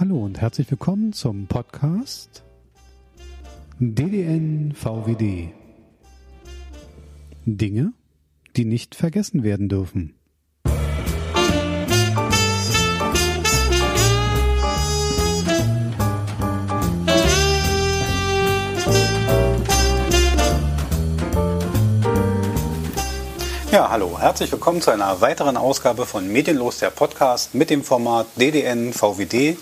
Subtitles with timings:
[0.00, 2.42] Hallo und herzlich willkommen zum Podcast
[3.78, 5.52] DDN VWD.
[7.44, 7.92] Dinge,
[8.56, 10.14] die nicht vergessen werden dürfen.
[23.70, 28.26] Ja, hallo, herzlich willkommen zu einer weiteren Ausgabe von Medienlos, der Podcast mit dem Format
[28.36, 29.58] DDN VWD.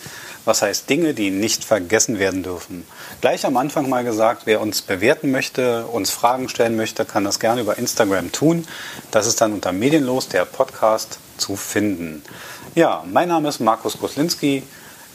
[0.49, 2.87] Was heißt Dinge, die nicht vergessen werden dürfen?
[3.21, 7.39] Gleich am Anfang mal gesagt, wer uns bewerten möchte, uns Fragen stellen möchte, kann das
[7.39, 8.67] gerne über Instagram tun.
[9.11, 12.23] Das ist dann unter Medienlos, der Podcast, zu finden.
[12.75, 14.63] Ja, mein Name ist Markus Goslinski.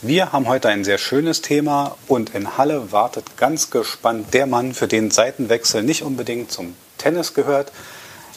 [0.03, 4.75] Wir haben heute ein sehr schönes Thema und in Halle wartet ganz gespannt der Mann,
[4.75, 7.71] für den Seitenwechsel nicht unbedingt zum Tennis gehört,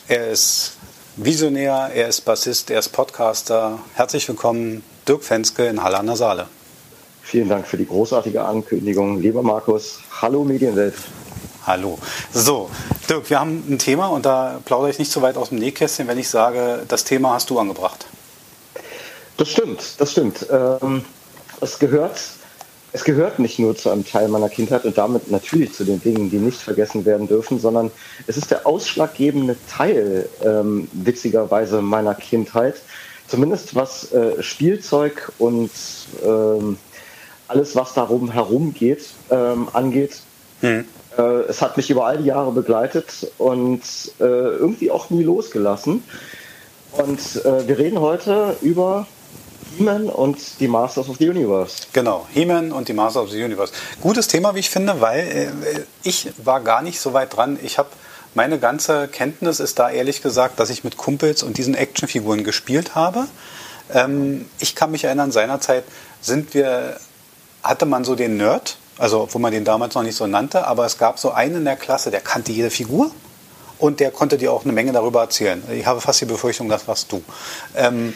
[0.08, 0.78] er ist
[1.16, 3.80] Visionär, er ist Bassist, er ist Podcaster.
[3.92, 6.46] Herzlich willkommen, Dirk Fenske in Halle an der Saale.
[7.26, 9.98] Vielen Dank für die großartige Ankündigung, lieber Markus.
[10.22, 10.94] Hallo Medienwelt.
[11.66, 11.98] Hallo.
[12.32, 12.70] So,
[13.10, 16.06] Dirk, wir haben ein Thema und da plaudere ich nicht so weit aus dem Nähkästchen,
[16.06, 18.06] wenn ich sage, das Thema hast du angebracht.
[19.38, 20.46] Das stimmt, das stimmt.
[20.52, 21.04] Ähm,
[21.60, 22.16] es gehört
[22.92, 26.30] es gehört nicht nur zu einem Teil meiner Kindheit und damit natürlich zu den Dingen,
[26.30, 27.90] die nicht vergessen werden dürfen, sondern
[28.28, 32.76] es ist der ausschlaggebende Teil, ähm, witzigerweise, meiner Kindheit.
[33.26, 35.72] Zumindest was äh, Spielzeug und
[36.24, 36.78] ähm,
[37.48, 40.20] alles, was darum herum geht, ähm, angeht.
[40.60, 40.84] Hm.
[41.16, 43.82] Äh, es hat mich über all die Jahre begleitet und
[44.20, 46.02] äh, irgendwie auch nie losgelassen.
[46.92, 49.06] Und äh, wir reden heute über
[49.76, 51.82] He-Man und die Masters of the Universe.
[51.92, 53.72] Genau, He-Man und die Masters of the Universe.
[54.00, 57.58] Gutes Thema, wie ich finde, weil äh, ich war gar nicht so weit dran.
[57.62, 57.88] Ich habe
[58.34, 62.94] meine ganze Kenntnis ist da ehrlich gesagt, dass ich mit Kumpels und diesen Actionfiguren gespielt
[62.94, 63.26] habe.
[63.92, 65.84] Ähm, ich kann mich erinnern, seinerzeit
[66.20, 66.98] sind wir,
[67.68, 70.86] hatte man so den Nerd, also obwohl man den damals noch nicht so nannte, aber
[70.86, 73.10] es gab so einen in der Klasse, der kannte jede Figur
[73.78, 75.62] und der konnte dir auch eine Menge darüber erzählen.
[75.72, 77.22] Ich habe fast die Befürchtung, das warst du.
[77.76, 78.14] Ähm,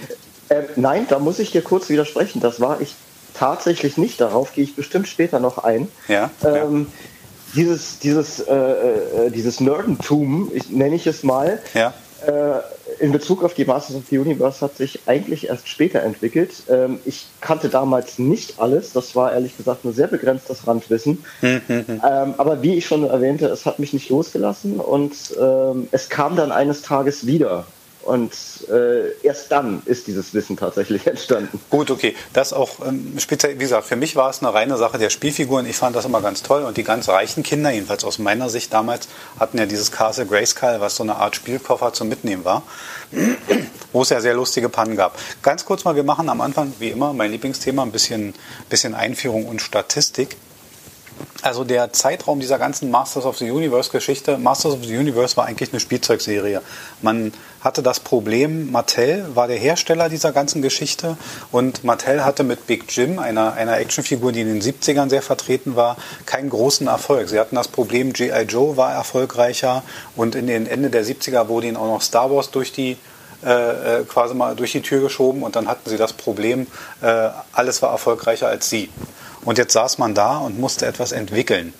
[0.49, 2.41] äh, nein, da muss ich dir kurz widersprechen.
[2.41, 2.95] Das war ich
[3.35, 4.21] tatsächlich nicht.
[4.21, 5.89] Darauf gehe ich bestimmt später noch ein.
[6.09, 6.31] Ja.
[6.45, 7.09] Ähm, ja.
[7.57, 11.93] Dieses, dieses, äh, äh, dieses Nerdentum, ich, nenne ich es mal, ja.
[12.27, 12.61] Äh,
[13.03, 16.63] in Bezug auf die Masters of the Universe hat sich eigentlich erst später entwickelt.
[16.69, 18.93] Ähm, ich kannte damals nicht alles.
[18.93, 21.25] Das war ehrlich gesagt nur sehr begrenztes Randwissen.
[21.41, 22.03] Hm, hm, hm.
[22.09, 26.37] Ähm, aber wie ich schon erwähnte, es hat mich nicht losgelassen und ähm, es kam
[26.37, 27.67] dann eines Tages wieder.
[28.03, 28.33] Und
[28.71, 31.61] äh, erst dann ist dieses Wissen tatsächlich entstanden.
[31.69, 32.15] Gut, okay.
[32.33, 35.67] Das auch ähm, speziell, wie gesagt, für mich war es eine reine Sache der Spielfiguren.
[35.67, 36.63] Ich fand das immer ganz toll.
[36.63, 39.09] Und die ganz reichen Kinder, jedenfalls aus meiner Sicht damals,
[39.39, 42.63] hatten ja dieses Castle Grayskull, was so eine Art Spielkoffer zum Mitnehmen war,
[43.93, 45.19] wo es ja sehr lustige Pannen gab.
[45.43, 48.35] Ganz kurz mal, wir machen am Anfang, wie immer, mein Lieblingsthema, ein bisschen,
[48.71, 50.37] bisschen Einführung und Statistik.
[51.43, 55.47] Also der Zeitraum dieser ganzen Masters of the Universe Geschichte, Masters of the Universe war
[55.47, 56.61] eigentlich eine Spielzeugserie.
[57.01, 61.17] Man hatte das Problem, Mattel war der Hersteller dieser ganzen Geschichte
[61.51, 65.77] und Mattel hatte mit Big Jim, einer, einer Actionfigur, die in den 70ern sehr vertreten
[65.77, 67.29] war, keinen großen Erfolg.
[67.29, 68.43] Sie hatten das Problem, G.I.
[68.43, 69.83] Joe war erfolgreicher
[70.17, 72.97] und in den Ende der 70er wurde ihnen auch noch Star Wars durch die
[73.43, 76.67] äh, äh, quasi mal durch die Tür geschoben und dann hatten sie das Problem,
[77.01, 78.91] äh, alles war erfolgreicher als sie.
[79.45, 81.73] Und jetzt saß man da und musste etwas entwickeln.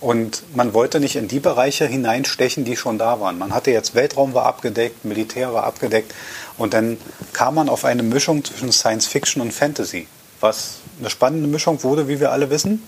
[0.00, 3.38] Und man wollte nicht in die Bereiche hineinstechen, die schon da waren.
[3.38, 6.14] Man hatte jetzt Weltraum war abgedeckt, Militär war abgedeckt
[6.56, 6.98] und dann
[7.32, 10.06] kam man auf eine Mischung zwischen Science Fiction und Fantasy,
[10.40, 12.82] was eine spannende Mischung wurde, wie wir alle wissen.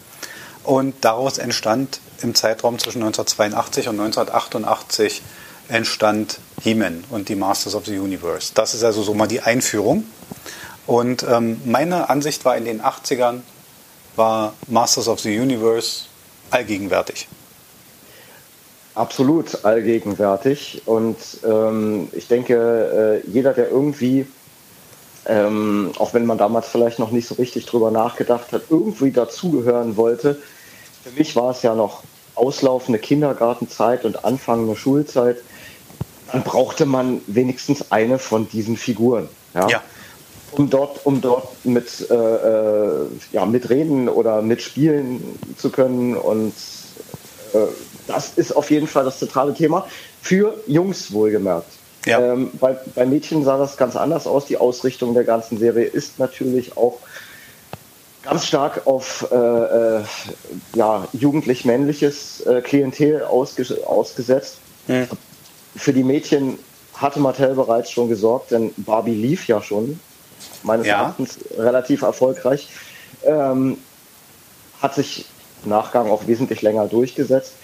[0.62, 5.22] Und daraus entstand im Zeitraum zwischen 1982 und 1988
[5.68, 8.52] entstand He-Man und die Masters of the Universe.
[8.54, 10.04] Das ist also so mal die Einführung.
[10.86, 13.40] Und ähm, meine Ansicht war in den 80ern,
[14.16, 16.04] war Masters of the Universe
[16.50, 17.28] allgegenwärtig.
[18.94, 20.82] Absolut allgegenwärtig.
[20.86, 24.26] Und ähm, ich denke, äh, jeder, der irgendwie,
[25.26, 29.96] ähm, auch wenn man damals vielleicht noch nicht so richtig drüber nachgedacht hat, irgendwie dazugehören
[29.96, 30.38] wollte,
[31.04, 32.02] für mich war es ja noch
[32.34, 35.38] auslaufende Kindergartenzeit und anfangende Schulzeit,
[36.32, 39.28] dann brauchte man wenigstens eine von diesen Figuren.
[39.54, 39.68] Ja.
[39.68, 39.82] ja
[40.52, 45.22] um dort, um dort mit, äh, äh, ja, mitreden oder mitspielen
[45.56, 46.16] zu können.
[46.16, 46.54] Und
[47.52, 47.58] äh,
[48.06, 49.86] das ist auf jeden Fall das zentrale Thema.
[50.22, 51.70] Für Jungs wohlgemerkt.
[52.06, 52.32] Ja.
[52.32, 54.46] Ähm, bei, bei Mädchen sah das ganz anders aus.
[54.46, 56.98] Die Ausrichtung der ganzen Serie ist natürlich auch
[58.22, 60.02] ganz stark auf äh, äh,
[60.74, 64.58] ja, jugendlich-männliches äh, Klientel ausge ausgesetzt.
[64.88, 65.08] Mhm.
[65.76, 66.58] Für die Mädchen
[66.94, 70.00] hatte Mattel bereits schon gesorgt, denn Barbie lief ja schon
[70.62, 71.00] meines ja.
[71.00, 72.68] Erachtens relativ erfolgreich.
[73.24, 73.78] Ähm,
[74.80, 75.26] hat sich
[75.64, 77.54] im Nachgang auch wesentlich länger durchgesetzt.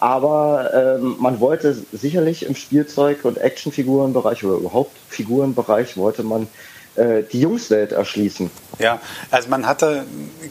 [0.00, 6.48] Aber ähm, man wollte sicherlich im Spielzeug- und Actionfigurenbereich oder überhaupt Figurenbereich wollte man
[6.96, 8.50] die Jungswelt erschließen.
[8.78, 9.00] Ja,
[9.30, 10.04] also man hatte,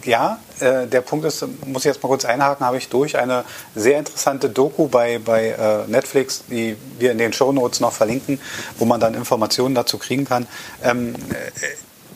[0.03, 3.43] ja, äh, der Punkt ist, muss ich jetzt mal kurz einhaken, habe ich durch eine
[3.75, 8.39] sehr interessante Doku bei, bei äh, Netflix, die wir in den Shownotes noch verlinken,
[8.77, 10.47] wo man dann Informationen dazu kriegen kann.
[10.83, 11.15] Ähm,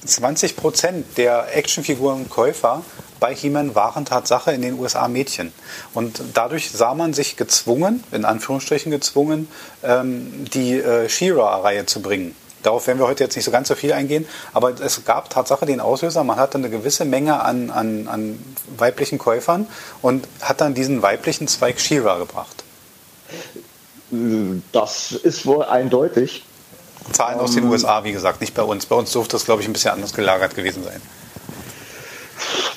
[0.05, 2.83] 20 Prozent der Actionfigurenkäufer
[3.19, 5.51] bei He-Man waren Tatsache in den USA Mädchen.
[5.93, 9.47] Und dadurch sah man sich gezwungen, in Anführungsstrichen gezwungen,
[9.83, 12.35] ähm, die äh, She-Ra-Reihe zu bringen.
[12.63, 15.65] Darauf werden wir heute jetzt nicht so ganz so viel eingehen, aber es gab Tatsache
[15.65, 18.39] den Auslöser, man hatte eine gewisse Menge an, an, an
[18.77, 19.67] weiblichen Käufern
[20.01, 22.63] und hat dann diesen weiblichen Zweig She-Ra gebracht.
[24.71, 26.43] Das ist wohl eindeutig.
[27.11, 28.85] Zahlen aus den ähm, USA, wie gesagt, nicht bei uns.
[28.85, 31.01] Bei uns dürfte das, glaube ich, ein bisschen anders gelagert gewesen sein.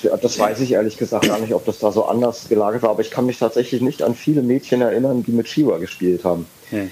[0.03, 2.91] Ja, das weiß ich ehrlich gesagt gar nicht, ob das da so anders gelagert war,
[2.91, 6.47] aber ich kann mich tatsächlich nicht an viele Mädchen erinnern, die mit Shiva gespielt haben.
[6.71, 6.91] Hm.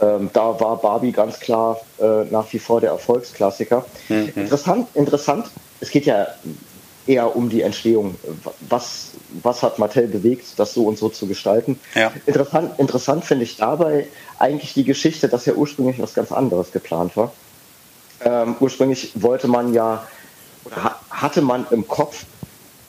[0.00, 3.84] Ähm, da war Barbie ganz klar äh, nach wie vor der Erfolgsklassiker.
[4.08, 4.32] Mhm.
[4.34, 5.46] Interessant, interessant,
[5.80, 6.26] es geht ja
[7.06, 8.16] eher um die Entstehung.
[8.68, 9.10] Was,
[9.42, 11.78] was hat Mattel bewegt, das so und so zu gestalten?
[11.94, 12.12] Ja.
[12.26, 14.08] Interessant, interessant finde ich dabei
[14.38, 17.32] eigentlich die Geschichte, dass ja ursprünglich was ganz anderes geplant war.
[18.24, 20.06] Ähm, ursprünglich wollte man ja,
[20.64, 22.24] oder hatte man im Kopf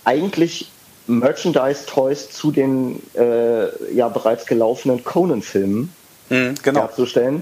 [0.06, 0.72] eigentlich
[1.08, 5.94] Merchandise-Toys zu den äh, ja bereits gelaufenen Conan-Filmen
[6.30, 6.82] mhm, genau.
[6.82, 7.42] herzustellen.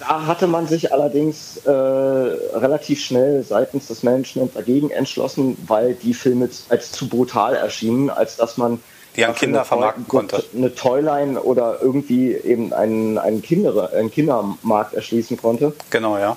[0.00, 6.14] Da hatte man sich allerdings äh, relativ schnell seitens des Managements dagegen entschlossen, weil die
[6.14, 8.80] Filme als zu brutal erschienen, als dass man
[9.16, 10.44] die an Kinder vermarkten konnte.
[10.54, 15.72] Eine Toyline oder irgendwie eben einen, einen, Kinder, einen Kindermarkt erschließen konnte.
[15.90, 16.36] Genau, ja.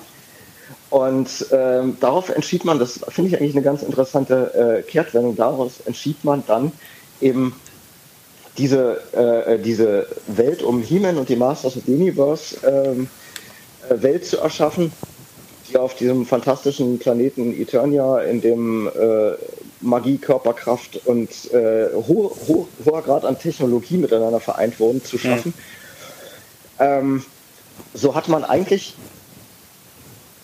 [0.90, 5.80] Und ähm, darauf entschied man, das finde ich eigentlich eine ganz interessante äh, Kehrtwendung, daraus
[5.86, 6.72] entschied man dann
[7.20, 7.54] eben
[8.58, 13.08] diese, äh, diese Welt um He-Man und die Masters of the Universe ähm,
[13.88, 14.92] äh, Welt zu erschaffen,
[15.68, 19.32] die auf diesem fantastischen Planeten Eternia, in dem äh,
[19.80, 25.54] Magie, Körperkraft und äh, ho ho hoher Grad an Technologie miteinander vereint wurden, zu schaffen.
[26.78, 26.84] Mhm.
[26.84, 27.24] Ähm,
[27.94, 28.94] so hat man eigentlich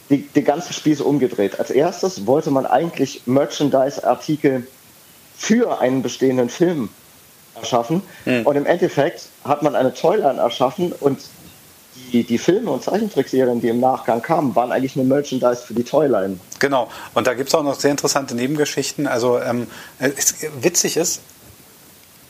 [0.09, 1.59] die, die ganze Spieße umgedreht.
[1.59, 4.67] Als erstes wollte man eigentlich Merchandise-Artikel
[5.37, 6.89] für einen bestehenden Film
[7.59, 8.03] erschaffen.
[8.25, 8.47] Mhm.
[8.47, 11.19] Und im Endeffekt hat man eine Toyline erschaffen und
[12.13, 15.85] die, die Filme und Zeichentrickserien, die im Nachgang kamen, waren eigentlich nur Merchandise für die
[15.85, 16.39] Toyline.
[16.59, 16.89] Genau.
[17.15, 19.07] Und da gibt es auch noch sehr interessante Nebengeschichten.
[19.07, 19.67] Also ähm,
[19.99, 21.21] es, witzig ist,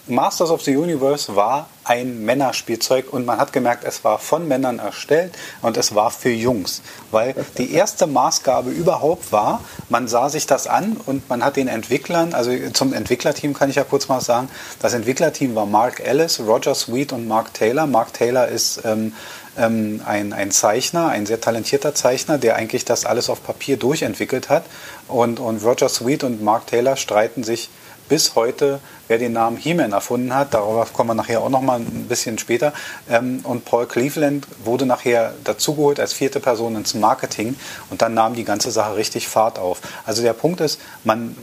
[0.06, 4.78] Masters of the Universe war ein Männerspielzeug und man hat gemerkt, es war von Männern
[4.78, 10.46] erstellt und es war für Jungs, weil die erste Maßgabe überhaupt war, man sah sich
[10.46, 14.20] das an und man hat den Entwicklern, also zum Entwicklerteam kann ich ja kurz mal
[14.20, 14.48] sagen,
[14.80, 17.86] das Entwicklerteam war Mark Ellis, Roger Sweet und Mark Taylor.
[17.86, 19.12] Mark Taylor ist ähm,
[19.56, 24.48] ähm, ein, ein Zeichner, ein sehr talentierter Zeichner, der eigentlich das alles auf Papier durchentwickelt
[24.48, 24.64] hat
[25.08, 27.70] und, und Roger Sweet und Mark Taylor streiten sich
[28.08, 30.54] bis heute, wer den Namen He-Man erfunden hat.
[30.54, 32.72] Darauf kommen wir nachher auch noch mal ein bisschen später.
[33.08, 37.56] Ähm, und Paul Cleveland wurde nachher dazugeholt als vierte Person ins Marketing
[37.90, 39.80] und dann nahm die ganze Sache richtig Fahrt auf.
[40.06, 41.36] Also der Punkt ist, man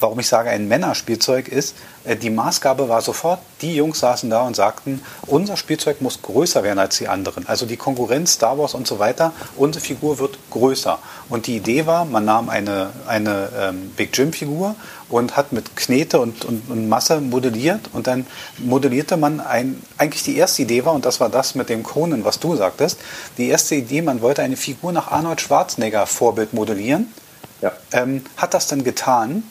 [0.00, 4.42] warum ich sage ein Männerspielzeug ist, äh, die Maßgabe war sofort, die Jungs saßen da
[4.42, 7.46] und sagten, unser Spielzeug muss größer werden als die anderen.
[7.46, 10.98] Also die Konkurrenz, Star Wars und so weiter, unsere Figur wird größer.
[11.28, 14.74] Und die Idee war, man nahm eine, eine ähm, Big Jim Figur
[15.08, 18.26] und hat mit Knete und, und, und, Masse modelliert und dann
[18.58, 22.24] modellierte man ein, eigentlich die erste Idee war, und das war das mit dem Conan,
[22.24, 22.98] was du sagtest,
[23.36, 27.12] die erste Idee, man wollte eine Figur nach Arnold Schwarzenegger Vorbild modellieren,
[27.60, 27.72] ja.
[27.92, 29.42] ähm, hat das dann getan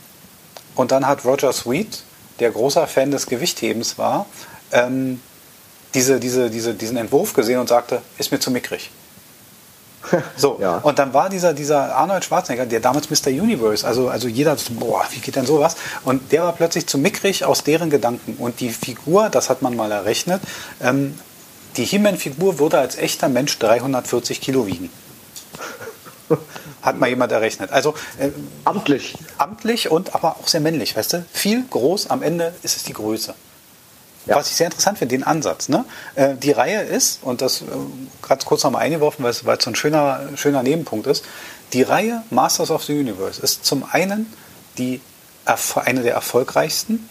[0.80, 2.04] und dann hat Roger Sweet,
[2.40, 4.28] der großer Fan des Gewichthebens war,
[4.72, 5.20] ähm,
[5.94, 8.90] diese, diese, diese, diesen Entwurf gesehen und sagte, ist mir zu mickrig.
[10.38, 10.78] So, ja.
[10.78, 13.28] und dann war dieser, dieser Arnold Schwarzenegger, der damals Mr.
[13.28, 15.76] Universe, also, also jeder, boah, wie geht denn sowas?
[16.06, 18.38] Und der war plötzlich zu mickrig aus deren Gedanken.
[18.38, 20.42] Und die Figur, das hat man mal errechnet,
[20.82, 21.20] ähm,
[21.76, 24.90] die He-Man-Figur würde als echter Mensch 340 Kilo wiegen.
[26.82, 27.72] Hat mal jemand errechnet.
[27.72, 28.30] Also äh,
[28.64, 29.16] amtlich.
[29.38, 31.26] Amtlich und aber auch sehr männlich, weißt du?
[31.32, 33.34] Viel groß, am Ende ist es die Größe.
[34.26, 34.36] Ja.
[34.36, 35.70] Was ich sehr interessant finde, den Ansatz.
[35.70, 35.86] Ne?
[36.16, 37.66] Äh, die Reihe ist, und das äh,
[38.28, 41.26] ganz kurz nochmal eingeworfen, weil es, weil es so ein schöner, schöner Nebenpunkt ist,
[41.74, 44.32] die Reihe Masters of the Universe ist zum einen
[44.78, 45.02] die,
[45.76, 47.10] eine der erfolgreichsten,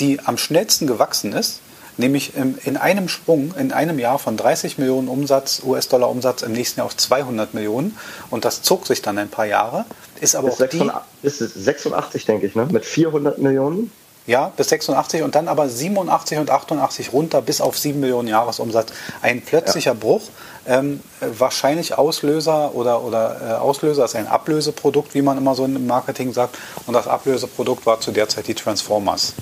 [0.00, 1.60] die am schnellsten gewachsen ist,
[1.98, 6.80] nämlich in einem Sprung, in einem Jahr von 30 Millionen Umsatz, US-Dollar Umsatz im nächsten
[6.80, 7.96] Jahr auf 200 Millionen.
[8.30, 9.84] Und das zog sich dann ein paar Jahre.
[10.20, 12.66] Ist aber bis auch 86, die, bis 86, denke ich, ne?
[12.70, 13.92] mit 400 Millionen.
[14.28, 18.92] Ja, bis 86 und dann aber 87 und 88 runter bis auf 7 Millionen Jahresumsatz.
[19.22, 19.96] Ein plötzlicher ja.
[19.98, 20.20] Bruch.
[20.66, 25.86] Ähm, wahrscheinlich Auslöser oder, oder äh, Auslöser ist ein Ablöseprodukt, wie man immer so im
[25.86, 26.58] Marketing sagt.
[26.86, 29.32] Und das Ablöseprodukt war zu der Zeit die Transformers.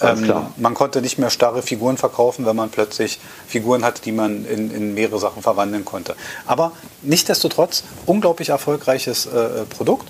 [0.00, 4.44] Ähm, man konnte nicht mehr starre Figuren verkaufen, wenn man plötzlich Figuren hatte, die man
[4.44, 6.14] in, in mehrere Sachen verwandeln konnte.
[6.46, 10.08] Aber nichtsdestotrotz, unglaublich erfolgreiches äh, Produkt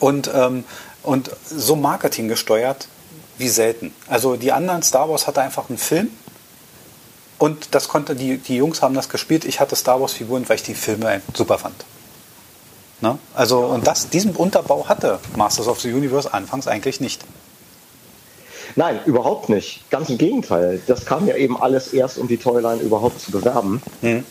[0.00, 0.64] und, ähm,
[1.02, 2.88] und so Marketing gesteuert
[3.38, 3.94] wie selten.
[4.08, 6.10] Also die anderen Star Wars hatte einfach einen Film
[7.38, 9.44] und das konnte, die, die Jungs haben das gespielt.
[9.44, 11.84] Ich hatte Star Wars-Figuren, weil ich die Filme super fand.
[13.00, 13.18] Ne?
[13.34, 17.22] Also, und das, diesen Unterbau hatte Masters of the Universe anfangs eigentlich nicht.
[18.76, 19.88] Nein, überhaupt nicht.
[19.90, 20.80] Ganz im Gegenteil.
[20.86, 23.80] Das kam ja eben alles erst, um die Toyline überhaupt zu bewerben.
[24.02, 24.24] Mhm.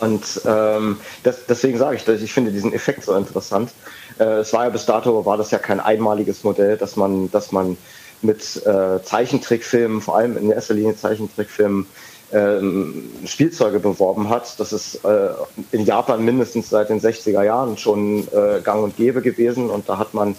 [0.00, 3.70] Und ähm, das, deswegen sage ich, ich finde diesen Effekt so interessant.
[4.18, 7.52] Äh, es war ja bis dato war das ja kein einmaliges Modell, dass man, dass
[7.52, 7.76] man
[8.22, 11.86] mit äh, Zeichentrickfilmen, vor allem in erster Linie Zeichentrickfilmen,
[12.32, 14.58] ähm, Spielzeuge beworben hat.
[14.60, 15.30] Das ist äh,
[15.72, 19.98] in Japan mindestens seit den 60er Jahren schon äh, gang und gäbe gewesen und da
[19.98, 20.36] hat man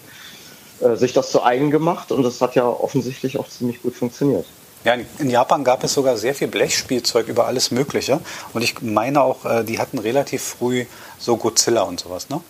[0.82, 4.46] äh, sich das zu eigen gemacht und das hat ja offensichtlich auch ziemlich gut funktioniert.
[4.84, 8.20] Ja, in Japan gab es sogar sehr viel Blechspielzeug über alles Mögliche.
[8.54, 10.86] Und ich meine auch, äh, die hatten relativ früh
[11.20, 12.42] so Godzilla und sowas, ne?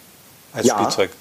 [0.53, 0.77] Als ja.
[0.77, 1.11] Spielzeug.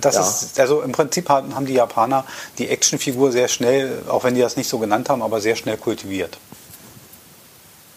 [0.00, 0.20] Das ja.
[0.20, 2.24] ist, also im Prinzip haben die Japaner
[2.58, 5.76] die Actionfigur sehr schnell, auch wenn die das nicht so genannt haben, aber sehr schnell
[5.76, 6.38] kultiviert.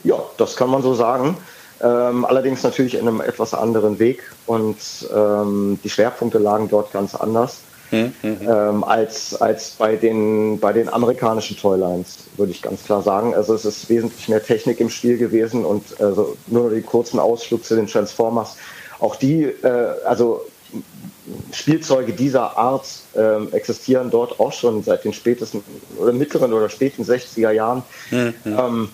[0.03, 1.37] Ja, das kann man so sagen.
[1.81, 4.77] Ähm, allerdings natürlich in einem etwas anderen Weg und
[5.13, 7.57] ähm, die Schwerpunkte lagen dort ganz anders.
[7.93, 8.13] Mhm.
[8.23, 13.35] Ähm, als, als bei, den, bei den amerikanischen Toylines, würde ich ganz klar sagen.
[13.35, 17.63] Also es ist wesentlich mehr Technik im Spiel gewesen und also nur den kurzen Ausflug
[17.63, 18.57] zu den Transformers.
[18.99, 20.41] Auch die, äh, also
[21.51, 25.63] Spielzeuge dieser Art äh, existieren dort auch schon seit den spätesten
[25.97, 27.83] oder mittleren oder späten 60er Jahren.
[28.09, 28.33] Mhm.
[28.45, 28.89] Ähm,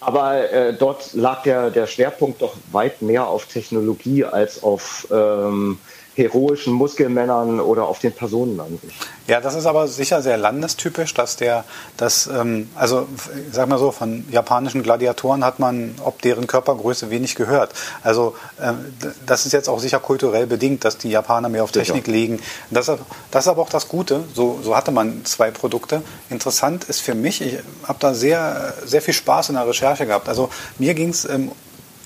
[0.00, 5.78] aber äh, dort lag der, der Schwerpunkt doch weit mehr auf Technologie als auf ähm,
[6.16, 8.94] heroischen Muskelmännern oder auf den Personen an sich.
[9.26, 11.64] Ja, das ist aber sicher sehr landestypisch, dass der,
[11.96, 13.06] dass, ähm, also
[13.50, 17.72] sag mal so, von japanischen Gladiatoren hat man ob deren Körpergröße wenig gehört.
[18.02, 18.94] Also ähm,
[19.26, 22.16] das ist jetzt auch sicher kulturell bedingt, dass die Japaner mehr auf Technik sicher.
[22.16, 22.40] legen.
[22.70, 26.02] Das, das ist aber auch das Gute, so, so hatte man zwei Produkte.
[26.30, 30.28] Interessant ist für mich, ich habe da sehr, sehr viel Spaß in der Recherche gehabt.
[30.28, 31.50] Also mir ging es ähm,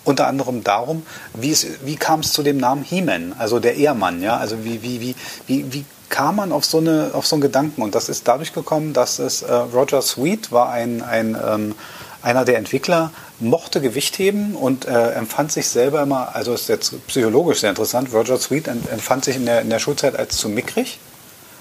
[0.08, 4.38] unter anderem darum, wie, wie kam es zu dem Namen He-Man, also der Ehrmann, ja,
[4.38, 5.14] also wie, wie, wie,
[5.46, 8.54] wie, wie kam man auf so, eine, auf so einen Gedanken und das ist dadurch
[8.54, 11.74] gekommen, dass es äh, Roger Sweet war ein, ein ähm,
[12.22, 17.06] einer der Entwickler, mochte Gewicht heben und äh, empfand sich selber immer, also ist jetzt
[17.06, 20.98] psychologisch sehr interessant, Roger Sweet empfand sich in der, in der Schulzeit als zu mickrig,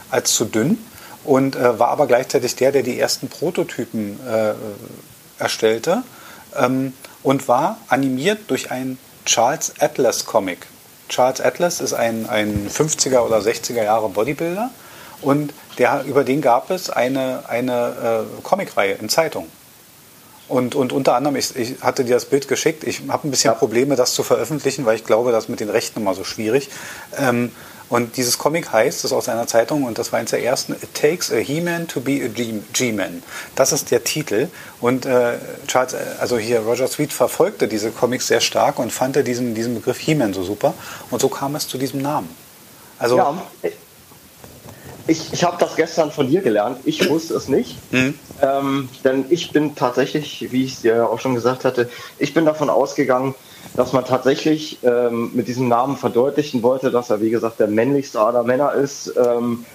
[0.10, 0.78] als zu dünn
[1.26, 4.54] und äh, war aber gleichzeitig der, der die ersten Prototypen äh,
[5.38, 6.04] erstellte.
[6.58, 6.94] Ähm,
[7.28, 10.60] und war animiert durch einen Charles Atlas Comic.
[11.10, 14.70] Charles Atlas ist ein, ein 50er oder 60er Jahre Bodybuilder
[15.22, 19.50] und der, über den gab es eine, eine äh, Comicreihe in Zeitung.
[20.48, 23.52] Und, und unter anderem, ich, ich hatte dir das Bild geschickt, ich habe ein bisschen
[23.52, 23.56] ja.
[23.56, 26.70] Probleme, das zu veröffentlichen, weil ich glaube, das mit den Rechten immer so schwierig.
[27.18, 27.52] Ähm,
[27.90, 30.74] und dieses Comic heißt, das ist aus einer Zeitung und das war eines der ersten,
[30.74, 32.28] It Takes a He-Man to be a
[32.74, 33.24] G-Man.
[33.56, 34.50] Das ist der Titel.
[34.82, 39.16] Und äh, Charles, äh, also hier Roger Sweet verfolgte diese Comics sehr stark und fand
[39.26, 40.74] diesen, diesen Begriff He-Man so super.
[41.12, 42.30] Und so kam es zu diesem Namen.
[43.00, 43.42] Also, ja,
[45.08, 46.80] ich, ich habe das gestern von dir gelernt.
[46.84, 47.78] Ich wusste es nicht.
[47.94, 48.20] Mhm.
[48.42, 51.90] Ähm, denn ich bin tatsächlich, wie ich es dir auch schon gesagt hatte,
[52.20, 53.34] ich bin davon ausgegangen,
[53.76, 58.20] dass man tatsächlich ähm, mit diesem Namen verdeutlichen wollte, dass er, wie gesagt, der männlichste
[58.20, 59.14] aller Männer ist.
[59.18, 59.66] Ähm,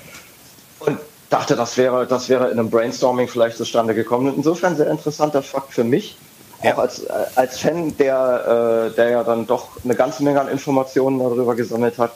[0.80, 0.98] und
[1.30, 4.34] dachte, das wäre, das wäre in einem Brainstorming vielleicht zustande gekommen.
[4.36, 6.16] Insofern sehr interessanter Fakt für mich.
[6.62, 6.74] Ja.
[6.74, 11.18] Auch als, als Fan, der, äh, der ja dann doch eine ganze Menge an Informationen
[11.18, 12.12] darüber gesammelt hat,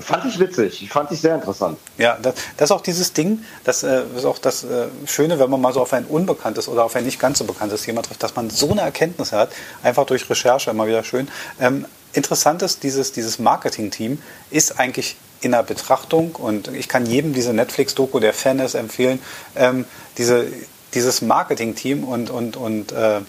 [0.00, 1.78] Fand ich witzig, fand ich sehr interessant.
[1.98, 5.48] Ja, das, das ist auch dieses Ding, das äh, ist auch das äh, Schöne, wenn
[5.48, 8.22] man mal so auf ein unbekanntes oder auf ein nicht ganz so bekanntes Thema trifft,
[8.22, 9.50] dass man so eine Erkenntnis hat,
[9.84, 11.28] einfach durch Recherche immer wieder schön.
[11.60, 14.20] Ähm, interessant ist, dieses, dieses Marketing-Team
[14.50, 19.20] ist eigentlich in der Betrachtung und ich kann jedem diese Netflix-Doku, der Fan ist, empfehlen,
[19.54, 19.84] ähm,
[20.18, 20.46] diese,
[20.94, 23.20] dieses Marketing-Team und, und, und äh,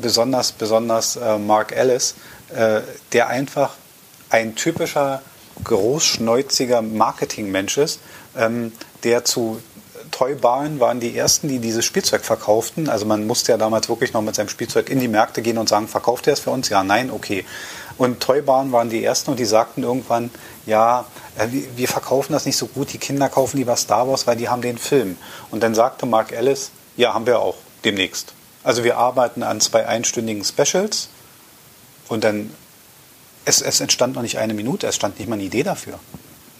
[0.00, 2.14] besonders, besonders äh, Mark Ellis,
[2.54, 3.74] äh, der einfach
[4.30, 5.22] ein typischer
[5.64, 8.00] großschnäuziger Marketingmensch ist,
[8.36, 8.72] ähm,
[9.04, 9.60] der zu
[10.10, 12.88] Toy Barn waren die ersten, die dieses Spielzeug verkauften.
[12.88, 15.68] Also man musste ja damals wirklich noch mit seinem Spielzeug in die Märkte gehen und
[15.68, 16.68] sagen, verkauft ihr es für uns?
[16.68, 17.44] Ja, nein, okay.
[17.98, 20.30] Und Toy Barn waren die ersten und die sagten irgendwann,
[20.66, 21.06] ja,
[21.38, 24.48] äh, wir verkaufen das nicht so gut, die Kinder kaufen lieber Star Wars, weil die
[24.48, 25.16] haben den Film.
[25.50, 28.34] Und dann sagte Mark Ellis, ja, haben wir auch demnächst.
[28.64, 31.08] Also wir arbeiten an zwei einstündigen Specials
[32.08, 32.50] und dann,
[33.44, 35.98] es, es entstand noch nicht eine Minute, es stand nicht mal eine Idee dafür.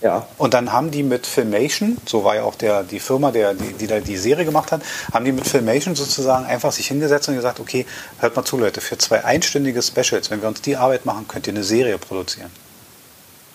[0.02, 0.26] Ja.
[0.36, 3.72] Und dann haben die mit Filmation, so war ja auch der, die Firma, der, die,
[3.74, 7.36] die da die Serie gemacht hat, haben die mit Filmation sozusagen einfach sich hingesetzt und
[7.36, 7.86] gesagt, okay,
[8.18, 11.46] hört mal zu, Leute, für zwei einstündige Specials, wenn wir uns die Arbeit machen, könnt
[11.46, 12.50] ihr eine Serie produzieren.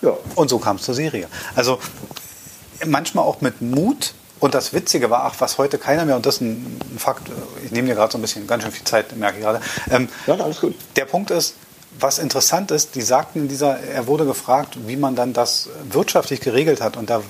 [0.01, 0.15] Ja.
[0.35, 1.27] Und so kam es zur Serie.
[1.55, 1.79] Also
[2.85, 4.13] manchmal auch mit Mut.
[4.39, 7.23] Und das Witzige war, ach, was heute keiner mehr, und das ist ein, Fakt,
[7.65, 9.61] ich nehme dir gerade so ein bisschen ganz schön viel Zeit, merke ich gerade.
[9.89, 10.75] Ähm, ja, alles gut.
[10.95, 11.55] Der Punkt ist,
[11.99, 16.41] was interessant ist, die sagten in dieser, er wurde gefragt, wie man dann das wirtschaftlich
[16.41, 16.97] geregelt hat.
[16.97, 17.21] Und da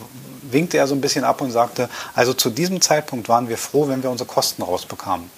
[0.51, 3.87] winkte er so ein bisschen ab und sagte, also zu diesem Zeitpunkt waren wir froh,
[3.87, 5.29] wenn wir unsere Kosten rausbekamen.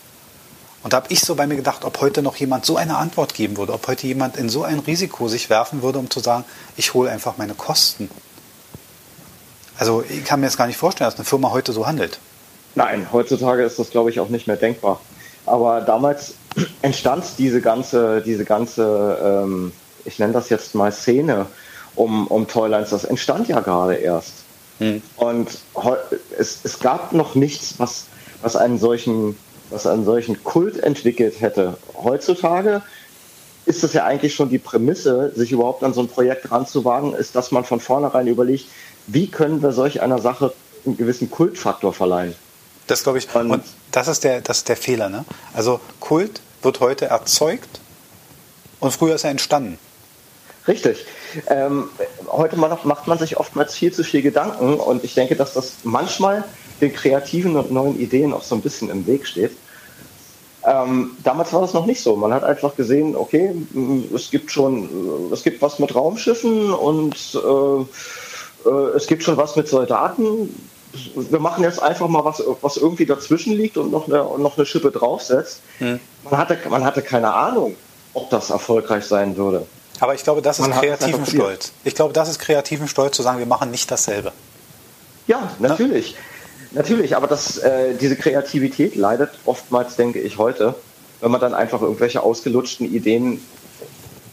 [0.82, 3.34] Und da habe ich so bei mir gedacht, ob heute noch jemand so eine Antwort
[3.34, 6.46] geben würde, ob heute jemand in so ein Risiko sich werfen würde, um zu sagen,
[6.78, 8.10] ich hole einfach meine Kosten.
[9.78, 12.20] Also ich kann mir jetzt gar nicht vorstellen, dass eine Firma heute so handelt.
[12.76, 15.02] Nein, heutzutage ist das, glaube ich, auch nicht mehr denkbar.
[15.46, 16.36] Aber damals
[16.82, 19.72] entstand diese ganze, diese ganze, ähm,
[20.06, 21.46] ich nenne das jetzt mal Szene
[21.96, 24.34] um, um Toylines, das entstand ja gerade erst.
[24.80, 25.02] Hm.
[25.18, 25.50] Und
[26.38, 28.06] es, es gab noch nichts, was,
[28.42, 29.36] was einen solchen
[29.70, 31.78] was einen solchen Kult entwickelt hätte.
[32.04, 32.82] Heutzutage
[33.66, 37.36] ist es ja eigentlich schon die Prämisse, sich überhaupt an so ein Projekt ranzuwagen, ist,
[37.36, 38.66] dass man von vornherein überlegt,
[39.08, 40.54] wie können wir solch einer Sache
[40.86, 42.36] einen gewissen Kultfaktor verleihen.
[42.90, 43.34] Das glaube ich.
[43.36, 45.10] Und, und, das ist der, das ist der Fehler.
[45.10, 45.24] Ne?
[45.54, 47.80] Also Kult wird heute erzeugt
[48.80, 49.78] und früher ist er entstanden.
[50.68, 51.06] Richtig.
[51.48, 51.90] Ähm,
[52.28, 56.44] heute macht man sich oftmals viel zu viel Gedanken und ich denke, dass das manchmal
[56.82, 59.52] den kreativen und neuen Ideen auch so ein bisschen im Weg steht.
[60.66, 62.16] Ähm, damals war das noch nicht so.
[62.16, 63.54] Man hat einfach gesehen, okay,
[64.14, 69.56] es gibt schon, es gibt was mit Raumschiffen und äh, äh, es gibt schon was
[69.56, 70.50] mit Soldaten.
[71.16, 74.66] Wir machen jetzt einfach mal was, was irgendwie dazwischen liegt und noch eine, noch eine
[74.66, 75.62] Schippe draufsetzt.
[75.78, 76.00] Hm.
[76.24, 77.76] Man, hatte, man hatte keine Ahnung,
[78.14, 79.66] ob das erfolgreich sein würde.
[80.00, 81.74] Aber ich glaube, das ist man kreativen Stolz.
[81.84, 84.32] Ich glaube, das ist kreativen Stolz zu sagen, wir machen nicht dasselbe.
[85.28, 86.14] Ja, natürlich.
[86.14, 86.20] Ne?
[86.72, 90.76] Natürlich, aber das, äh, diese Kreativität leidet oftmals, denke ich, heute,
[91.20, 93.44] wenn man dann einfach irgendwelche ausgelutschten Ideen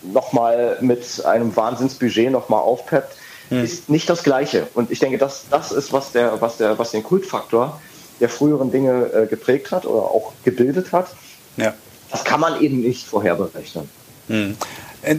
[0.03, 3.17] nochmal mit einem Wahnsinnsbudget nochmal aufpeppt,
[3.49, 3.65] hm.
[3.65, 4.67] ist nicht das Gleiche.
[4.75, 7.81] Und ich denke, das, das ist, was, der, was, der, was den Kultfaktor
[8.21, 11.09] der früheren Dinge äh, geprägt hat oder auch gebildet hat.
[11.57, 11.75] Ja.
[12.11, 13.89] Das kann man eben nicht vorher berechnen.
[14.29, 14.57] Hm.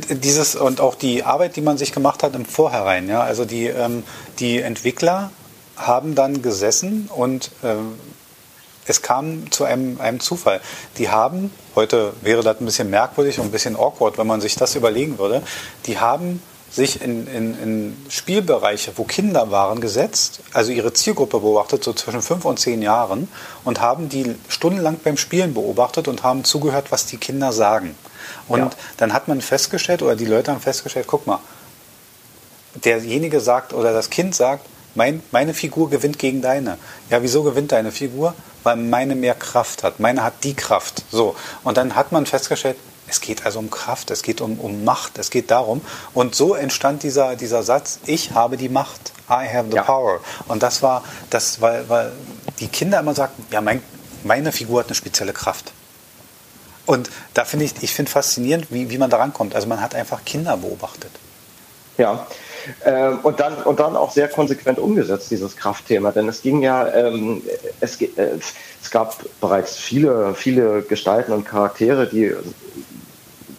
[0.09, 3.67] Dieses und auch die Arbeit, die man sich gemacht hat im Vorhinein, ja, also die,
[3.67, 4.03] ähm,
[4.39, 5.31] die Entwickler
[5.77, 7.75] haben dann gesessen und äh,
[8.85, 10.61] es kam zu einem, einem Zufall.
[10.97, 14.55] Die haben, heute wäre das ein bisschen merkwürdig und ein bisschen awkward, wenn man sich
[14.55, 15.41] das überlegen würde,
[15.85, 16.41] die haben
[16.77, 22.21] sich in, in, in Spielbereiche, wo Kinder waren, gesetzt, also ihre Zielgruppe beobachtet, so zwischen
[22.21, 23.27] fünf und zehn Jahren,
[23.63, 27.97] und haben die stundenlang beim Spielen beobachtet und haben zugehört, was die Kinder sagen.
[28.47, 28.69] Und ja.
[28.97, 31.39] dann hat man festgestellt, oder die Leute haben festgestellt, guck mal,
[32.85, 34.63] derjenige sagt oder das Kind sagt,
[34.93, 36.77] mein, meine Figur gewinnt gegen deine.
[37.09, 38.35] Ja, wieso gewinnt deine Figur?
[38.63, 39.99] Weil meine mehr Kraft hat.
[39.99, 41.03] Meine hat die Kraft.
[41.11, 41.35] So.
[41.63, 42.77] Und dann hat man festgestellt,
[43.07, 45.81] es geht also um Kraft, es geht um, um Macht, es geht darum.
[46.13, 49.13] Und so entstand dieser, dieser Satz, ich habe die Macht.
[49.29, 49.83] I have the ja.
[49.83, 50.19] power.
[50.47, 52.11] Und das war, das, weil, weil
[52.59, 53.81] die Kinder immer sagten, ja, mein,
[54.23, 55.73] meine Figur hat eine spezielle Kraft.
[56.85, 59.55] Und da finde ich, ich finde faszinierend, wie, wie man da rankommt.
[59.55, 61.11] Also man hat einfach Kinder beobachtet.
[61.97, 62.27] Ja,
[62.85, 66.11] ähm, und, dann, und dann auch sehr konsequent umgesetzt, dieses Kraftthema.
[66.11, 67.41] Denn es ging ja, ähm,
[67.79, 68.39] es, äh,
[68.81, 72.33] es gab bereits viele, viele Gestalten und Charaktere, die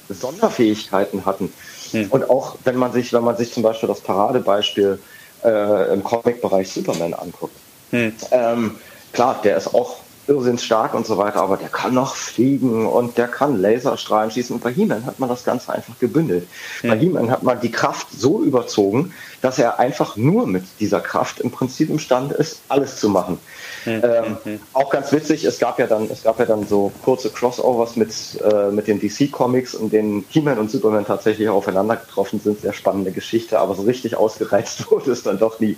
[0.09, 1.53] Sonderfähigkeiten hatten.
[1.93, 2.09] Hm.
[2.11, 4.99] Und auch wenn man sich, wenn man sich zum Beispiel das Paradebeispiel
[5.45, 7.57] äh, im Comic-Bereich Superman anguckt.
[7.91, 8.13] Hm.
[8.31, 8.77] Ähm,
[9.13, 9.97] klar, der ist auch
[10.29, 14.55] irrsinnig stark und so weiter, aber der kann noch fliegen und der kann Laserstrahlen schießen.
[14.55, 16.47] Und bei He-Man hat man das Ganze einfach gebündelt.
[16.83, 16.89] Mhm.
[16.89, 21.41] Bei He-Man hat man die Kraft so überzogen, dass er einfach nur mit dieser Kraft
[21.41, 23.39] im Prinzip imstande ist, alles zu machen.
[23.87, 24.03] Mhm.
[24.03, 24.61] Ähm, mhm.
[24.73, 28.13] Auch ganz witzig, es gab ja dann, es gab ja dann so kurze Crossovers mit,
[28.43, 32.61] äh, mit den DC-Comics, in denen He-Man und Superman tatsächlich aufeinander getroffen sind.
[32.61, 35.77] Sehr spannende Geschichte, aber so richtig ausgereizt wurde es dann doch nie.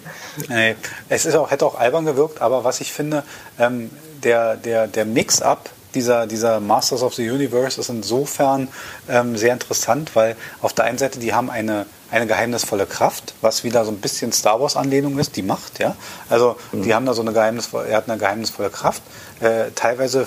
[0.49, 0.75] Nee,
[1.09, 3.23] es ist auch, hätte auch albern gewirkt, aber was ich finde,
[3.59, 3.91] ähm,
[4.23, 8.69] der, der, der Mix-up dieser, dieser Masters of the Universe ist insofern
[9.09, 13.65] ähm, sehr interessant, weil auf der einen Seite, die haben eine, eine geheimnisvolle Kraft, was
[13.65, 15.97] wieder so ein bisschen Star Wars-Anlehnung ist, die Macht, ja.
[16.29, 16.83] Also mhm.
[16.83, 19.03] die haben da so eine geheimnisvolle, er hat eine geheimnisvolle Kraft.
[19.41, 20.27] Äh, teilweise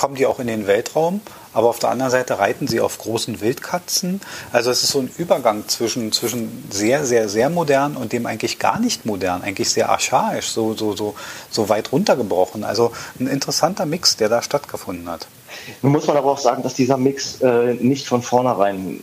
[0.00, 1.20] kommen die auch in den Weltraum
[1.52, 4.20] aber auf der anderen Seite reiten sie auf großen Wildkatzen.
[4.52, 8.58] Also es ist so ein Übergang zwischen, zwischen sehr, sehr, sehr modern und dem eigentlich
[8.58, 11.14] gar nicht modern, eigentlich sehr archaisch, so, so, so,
[11.50, 12.62] so weit runtergebrochen.
[12.62, 15.26] Also ein interessanter Mix, der da stattgefunden hat.
[15.82, 19.00] Nun muss man aber auch sagen, dass dieser Mix äh, nicht von vornherein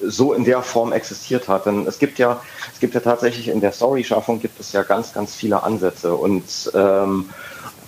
[0.00, 1.66] so in der Form existiert hat.
[1.66, 2.40] Denn es gibt ja,
[2.72, 6.70] es gibt ja tatsächlich in der Story-Schaffung gibt es ja ganz, ganz viele Ansätze und
[6.74, 7.30] ähm,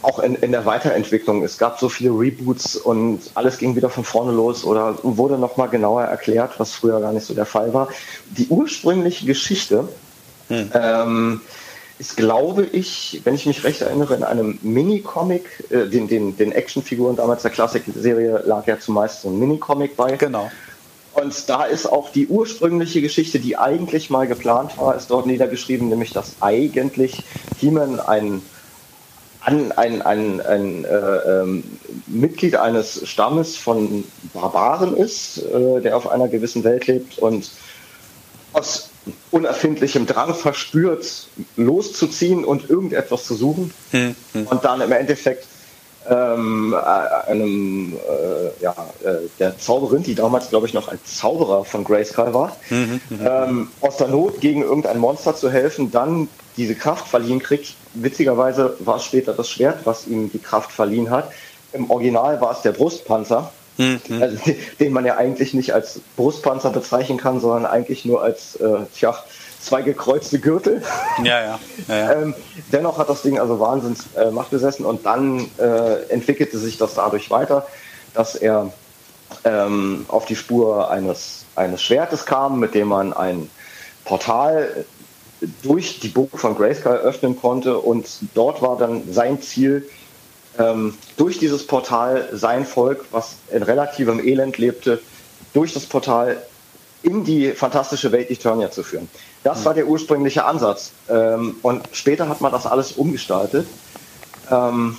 [0.02, 1.42] auch in, in der Weiterentwicklung.
[1.42, 5.68] Es gab so viele Reboots und alles ging wieder von vorne los oder wurde nochmal
[5.68, 7.88] genauer erklärt, was früher gar nicht so der Fall war.
[8.30, 9.88] Die ursprüngliche Geschichte
[10.48, 10.70] hm.
[10.74, 11.40] ähm,
[11.98, 16.52] ist, glaube ich, wenn ich mich recht erinnere, in einem Mini-Comic, äh, den, den, den
[16.52, 20.16] Actionfiguren damals der Klassik-Serie lag ja zumeist so ein Mini-Comic bei.
[20.16, 20.50] Genau.
[21.12, 25.88] Und da ist auch die ursprüngliche Geschichte, die eigentlich mal geplant war, ist dort niedergeschrieben,
[25.88, 27.22] nämlich dass eigentlich
[27.58, 28.42] He-Man ein
[29.40, 31.64] an ein, ein, ein äh, ähm,
[32.06, 37.50] Mitglied eines Stammes von Barbaren ist, äh, der auf einer gewissen Welt lebt und
[38.52, 38.90] aus
[39.30, 44.46] unerfindlichem Drang verspürt, loszuziehen und irgendetwas zu suchen hm, hm.
[44.46, 45.46] und dann im Endeffekt
[46.08, 51.64] ähm, äh, einem, äh, ja, äh, der Zauberin, die damals, glaube ich, noch ein Zauberer
[51.64, 56.28] von Grayskull war, mhm, mhm, ähm, aus der Not gegen irgendein Monster zu helfen, dann
[56.56, 57.74] diese Kraft verliehen kriegt.
[57.94, 61.30] Witzigerweise war es später das Schwert, was ihm die Kraft verliehen hat.
[61.72, 64.00] Im Original war es der Brustpanzer, mhm.
[64.20, 64.38] also,
[64.80, 69.14] den man ja eigentlich nicht als Brustpanzer bezeichnen kann, sondern eigentlich nur als, äh, tja,
[69.60, 70.82] zwei gekreuzte Gürtel.
[71.22, 71.60] Ja, ja.
[71.88, 72.12] ja, ja.
[72.12, 72.34] ähm,
[72.72, 76.94] dennoch hat das Ding also Wahnsinns äh, Macht besessen und dann äh, entwickelte sich das
[76.94, 77.66] dadurch weiter,
[78.14, 78.72] dass er
[79.44, 83.50] ähm, auf die Spur eines, eines Schwertes kam, mit dem man ein
[84.04, 84.84] Portal
[85.62, 89.88] durch die Burg von Grayskull öffnen konnte und dort war dann sein Ziel,
[90.58, 95.00] ähm, durch dieses Portal sein Volk, was in relativem Elend lebte,
[95.52, 96.42] durch das Portal
[97.02, 99.08] in die fantastische Welt Eternia zu führen.
[99.42, 100.92] Das war der ursprüngliche Ansatz.
[101.08, 103.66] Ähm, und später hat man das alles umgestaltet.
[104.50, 104.96] Ähm,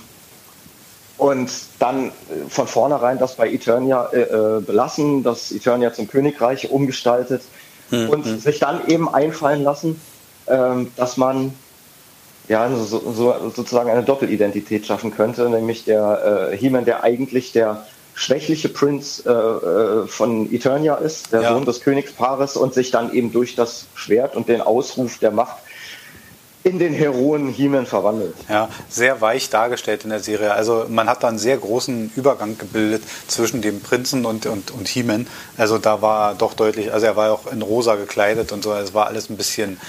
[1.18, 2.12] und dann äh,
[2.50, 7.44] von vornherein das bei Eternia äh, äh, belassen, das Eternia zum Königreich umgestaltet
[7.92, 8.10] mhm.
[8.10, 10.02] und sich dann eben einfallen lassen,
[10.48, 11.54] ähm, dass man
[12.48, 17.86] ja, so, so, sozusagen eine Doppelidentität schaffen könnte, nämlich der äh, He-Man, der eigentlich der
[18.22, 21.54] schwächliche Prinz äh, äh, von Eternia ist, der ja.
[21.54, 25.58] Sohn des Königspaares und sich dann eben durch das Schwert und den Ausruf der Macht
[26.64, 28.36] in den Heroen He-Man verwandelt.
[28.48, 30.54] Ja, sehr weich dargestellt in der Serie.
[30.54, 34.88] Also man hat da einen sehr großen Übergang gebildet zwischen dem Prinzen und, und, und
[34.88, 35.26] He-Man.
[35.58, 38.94] Also da war doch deutlich, also er war auch in rosa gekleidet und so, es
[38.94, 39.82] war alles ein bisschen,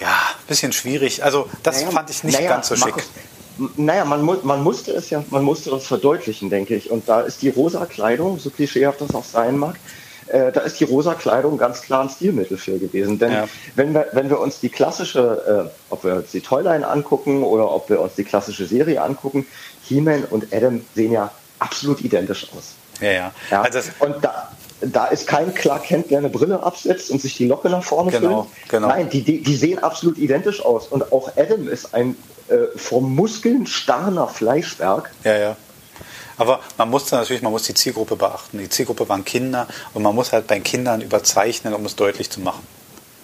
[0.00, 1.24] ja, ein bisschen schwierig.
[1.24, 2.86] Also das naja, fand ich nicht naja, ganz so schick.
[2.86, 3.10] Markus,
[3.76, 6.90] naja, man, mu man musste es ja, man musste das verdeutlichen, denke ich.
[6.90, 9.76] Und da ist die rosa Kleidung, so klischeehaft das auch sein mag,
[10.28, 13.18] äh, da ist die rosa Kleidung ganz klar ein Stilmittel für gewesen.
[13.18, 13.48] Denn ja.
[13.74, 17.70] wenn, wir, wenn wir uns die klassische, äh, ob wir uns die Toyline angucken oder
[17.70, 19.46] ob wir uns die klassische Serie angucken,
[19.84, 22.74] He-Man und Adam sehen ja absolut identisch aus.
[23.00, 23.32] Ja, ja.
[23.50, 23.62] ja?
[23.62, 24.50] Also und da,
[24.82, 28.10] da ist kein Clark Kent, der eine Brille absetzt und sich die Locke nach vorne
[28.10, 28.68] genau, füllt.
[28.68, 28.88] Genau.
[28.88, 30.88] Nein, die, die, sehen absolut identisch aus.
[30.88, 32.16] Und auch Adam ist ein
[32.48, 35.10] äh, vom Muskeln starner Fleischberg.
[35.24, 35.56] Ja, ja.
[36.38, 38.58] Aber man musste natürlich, man muss die Zielgruppe beachten.
[38.58, 42.40] Die Zielgruppe waren Kinder und man muss halt bei Kindern überzeichnen, um es deutlich zu
[42.40, 42.66] machen.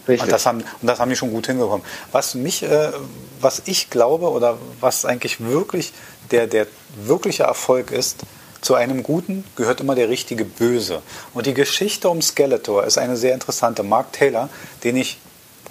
[0.06, 0.24] Richtig.
[0.24, 1.84] Und das haben, und das haben die schon gut hingekommen.
[2.12, 2.92] Was mich, äh,
[3.40, 5.92] was ich glaube oder was eigentlich wirklich
[6.30, 6.66] der, der
[6.96, 8.22] wirkliche Erfolg ist,
[8.60, 11.02] zu einem Guten gehört immer der richtige Böse.
[11.34, 13.82] Und die Geschichte um Skeletor ist eine sehr interessante.
[13.82, 14.48] Mark Taylor,
[14.84, 15.18] den ich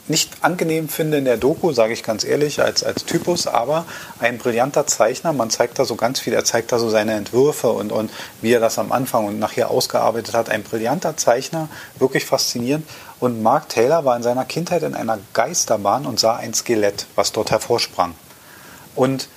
[0.09, 3.85] nicht angenehm finde in der Doku, sage ich ganz ehrlich, als, als Typus, aber
[4.19, 5.33] ein brillanter Zeichner.
[5.33, 8.09] Man zeigt da so ganz viel, er zeigt da so seine Entwürfe und, und
[8.41, 10.49] wie er das am Anfang und nachher ausgearbeitet hat.
[10.49, 11.67] Ein brillanter Zeichner,
[11.99, 12.87] wirklich faszinierend.
[13.19, 17.31] Und Mark Taylor war in seiner Kindheit in einer Geisterbahn und sah ein Skelett, was
[17.31, 18.15] dort hervorsprang.
[18.95, 19.27] Und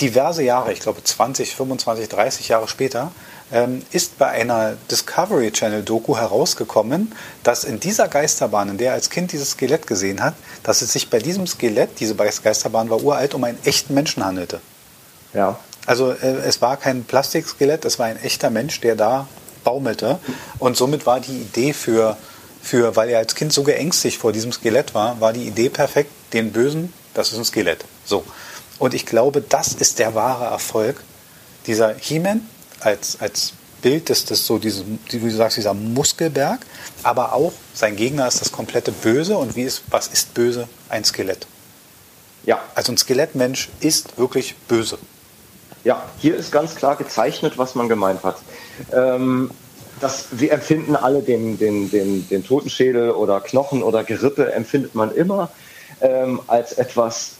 [0.00, 3.12] diverse Jahre, ich glaube 20, 25, 30 Jahre später,
[3.52, 8.94] ähm, ist bei einer Discovery Channel Doku herausgekommen, dass in dieser Geisterbahn, in der er
[8.94, 13.02] als Kind dieses Skelett gesehen hat, dass es sich bei diesem Skelett, diese Geisterbahn war
[13.02, 14.60] uralt, um einen echten Menschen handelte.
[15.34, 15.58] Ja.
[15.86, 19.26] Also äh, es war kein Plastikskelett, es war ein echter Mensch, der da
[19.64, 20.18] baumelte.
[20.58, 22.16] Und somit war die Idee für,
[22.62, 26.10] für, weil er als Kind so geängstigt vor diesem Skelett war, war die Idee perfekt,
[26.32, 27.84] den Bösen, das ist ein Skelett.
[28.04, 28.24] So.
[28.80, 31.04] Und ich glaube, das ist der wahre Erfolg
[31.66, 32.48] dieser He-Man,
[32.80, 36.60] als, als Bild ist das so, dieses, wie du sagst, dieser Muskelberg,
[37.02, 39.36] aber auch sein Gegner ist das komplette Böse.
[39.36, 40.66] Und wie ist, was ist böse?
[40.88, 41.46] Ein Skelett.
[42.44, 42.58] Ja.
[42.74, 44.98] Also ein Skelettmensch ist wirklich böse.
[45.84, 48.36] Ja, hier ist ganz klar gezeichnet, was man gemeint hat.
[48.92, 49.50] Ähm,
[50.00, 55.14] das, wir empfinden alle den, den, den, den Totenschädel oder Knochen oder Gerippe, empfindet man
[55.14, 55.50] immer
[56.00, 57.32] ähm, als etwas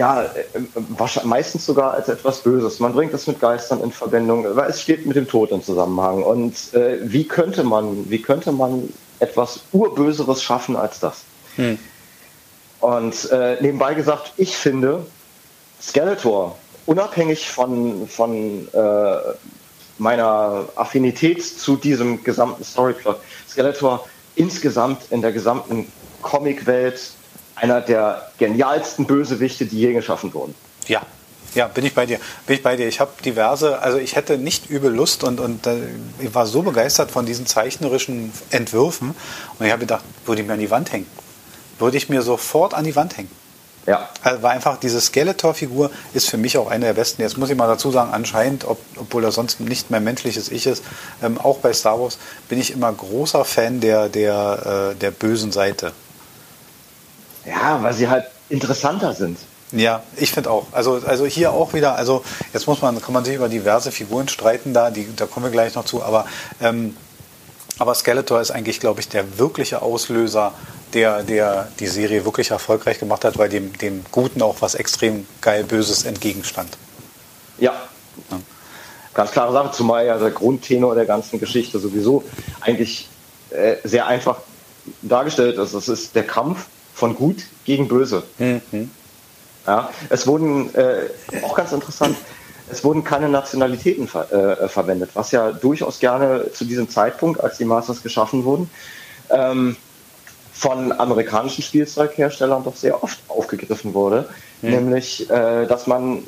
[0.00, 2.80] ja, äh, meistens sogar als etwas Böses.
[2.80, 6.22] Man bringt es mit Geistern in Verbindung, weil es steht mit dem Tod im Zusammenhang.
[6.22, 11.24] Und äh, wie könnte man, wie könnte man etwas Urböseres schaffen als das?
[11.56, 11.78] Hm.
[12.80, 15.04] Und äh, nebenbei gesagt, ich finde
[15.82, 19.16] Skeletor, unabhängig von, von äh,
[19.98, 27.12] meiner Affinität zu diesem gesamten Storyplot, Skeletor insgesamt in der gesamten Comicwelt
[27.60, 30.54] einer der genialsten Bösewichte, die je geschaffen wurden.
[30.86, 31.02] Ja,
[31.54, 32.18] ja, bin ich bei dir.
[32.46, 32.86] Bin ich bei dir.
[32.86, 35.78] Ich habe diverse, also ich hätte nicht übel Lust und, und äh,
[36.20, 39.14] ich war so begeistert von diesen zeichnerischen Entwürfen
[39.58, 41.06] und ich habe gedacht, würde ich mir an die Wand hängen.
[41.78, 43.30] Würde ich mir sofort an die Wand hängen.
[43.86, 44.08] Ja.
[44.22, 47.22] Also war einfach diese Skeletor-Figur ist für mich auch eine der besten.
[47.22, 50.66] Jetzt muss ich mal dazu sagen, anscheinend, ob, obwohl er sonst nicht mehr menschliches Ich
[50.66, 50.84] ist,
[51.22, 52.18] ähm, auch bei Star Wars
[52.48, 55.92] bin ich immer großer Fan der, der, äh, der bösen Seite.
[57.44, 59.38] Ja, weil sie halt interessanter sind.
[59.72, 60.66] Ja, ich finde auch.
[60.72, 64.28] Also, also hier auch wieder, also jetzt muss man, kann man sich über diverse Figuren
[64.28, 66.26] streiten da, die, da kommen wir gleich noch zu, aber,
[66.60, 66.96] ähm,
[67.78, 70.52] aber Skeletor ist eigentlich, glaube ich, der wirkliche Auslöser,
[70.92, 75.26] der, der die Serie wirklich erfolgreich gemacht hat, weil dem, dem Guten auch was extrem
[75.40, 76.76] geil Böses entgegenstand.
[77.58, 77.72] Ja.
[78.30, 78.40] ja.
[79.14, 82.24] Ganz klare Sache, zumal ja der Grundtenor der ganzen Geschichte sowieso
[82.60, 83.08] eigentlich
[83.50, 84.38] äh, sehr einfach
[85.02, 85.74] dargestellt ist.
[85.74, 86.66] Das ist der Kampf
[87.00, 88.22] von Gut gegen Böse.
[88.38, 88.90] Mhm.
[89.66, 91.08] Ja, es wurden, äh,
[91.42, 92.16] auch ganz interessant,
[92.70, 97.56] es wurden keine Nationalitäten ver äh, verwendet, was ja durchaus gerne zu diesem Zeitpunkt, als
[97.56, 98.70] die Masters geschaffen wurden,
[99.30, 99.76] ähm,
[100.52, 104.28] von amerikanischen Spielzeugherstellern doch sehr oft aufgegriffen wurde.
[104.60, 104.70] Mhm.
[104.70, 106.22] Nämlich, äh, dass man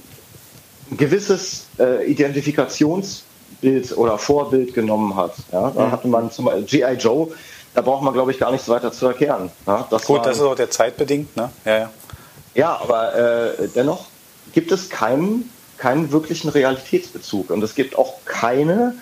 [0.91, 5.35] ein gewisses äh, Identifikationsbild oder Vorbild genommen hat.
[5.53, 5.71] Ja?
[5.71, 5.93] Da mhm.
[5.93, 6.95] hatte man zum Beispiel G.I.
[6.95, 7.29] Joe
[7.75, 9.51] da braucht man, glaube ich, gar nichts weiter zu erklären.
[9.67, 11.51] Ja, das Gut, war, das ist auch der Zeit bedingt, ne?
[11.65, 11.91] Ja, ja.
[12.55, 14.07] ja aber äh, dennoch
[14.53, 18.95] gibt es keinen, keinen wirklichen Realitätsbezug und es gibt auch keine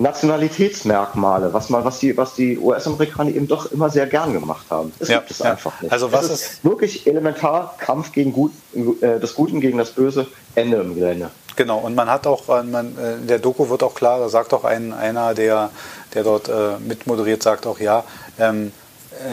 [0.00, 4.92] Nationalitätsmerkmale, was man, was die, was die US-Amerikaner eben doch immer sehr gern gemacht haben.
[4.98, 5.52] Das ja, gibt es ja.
[5.52, 5.92] einfach nicht.
[5.92, 10.26] Also was es ist, wirklich elementar Kampf gegen Gut, äh, das Guten gegen das Böse,
[10.54, 11.30] Ende im Gelände.
[11.54, 14.30] Genau, und man hat auch, äh, man, äh, in der Doku wird auch klar, da
[14.30, 15.70] sagt auch ein, einer, der,
[16.14, 18.04] der dort äh, mitmoderiert, sagt auch, ja,
[18.38, 18.72] ähm,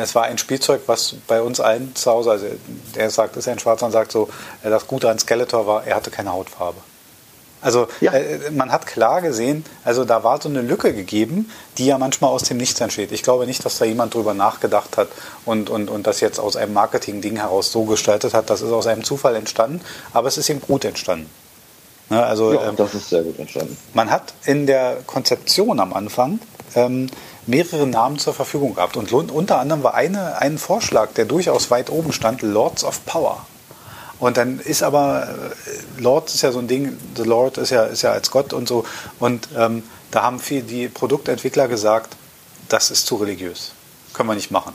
[0.01, 2.45] es war ein Spielzeug, was bei uns allen zu Hause, also
[2.95, 4.27] der sagt, ist ein Schwarzer und sagt so,
[4.61, 6.81] das Gute an Skeletor war, er hatte keine Hautfarbe.
[7.67, 8.13] Also ja.
[8.13, 12.29] äh, man hat klar gesehen, also da war so eine Lücke gegeben, die ja manchmal
[12.29, 13.11] aus dem Nichts entsteht.
[13.11, 15.09] Ich glaube nicht, dass da jemand drüber nachgedacht hat
[15.43, 18.49] und, und, und das jetzt aus einem Marketing-Ding heraus so gestaltet hat.
[18.49, 19.81] Das ist aus einem Zufall entstanden,
[20.13, 21.29] aber es ist eben gut entstanden.
[22.09, 23.75] Ne, also, ja, ähm, das ist sehr gut entstanden.
[23.93, 26.39] Man hat in der Konzeption am Anfang
[26.73, 27.09] ähm,
[27.47, 28.95] mehrere Namen zur Verfügung gehabt.
[28.95, 33.45] Und unter anderem war eine, ein Vorschlag, der durchaus weit oben stand, Lords of Power.
[34.19, 37.83] Und dann ist aber, äh, Lord ist ja so ein Ding, The Lord ist ja,
[37.83, 38.85] ist ja als Gott und so.
[39.19, 42.15] Und ähm, da haben viel die Produktentwickler gesagt,
[42.69, 43.73] das ist zu religiös.
[44.13, 44.73] Können wir nicht machen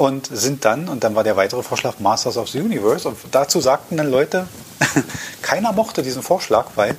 [0.00, 3.60] und sind dann, und dann war der weitere Vorschlag Masters of the Universe, und dazu
[3.60, 4.48] sagten dann Leute,
[5.42, 6.96] keiner mochte diesen Vorschlag, weil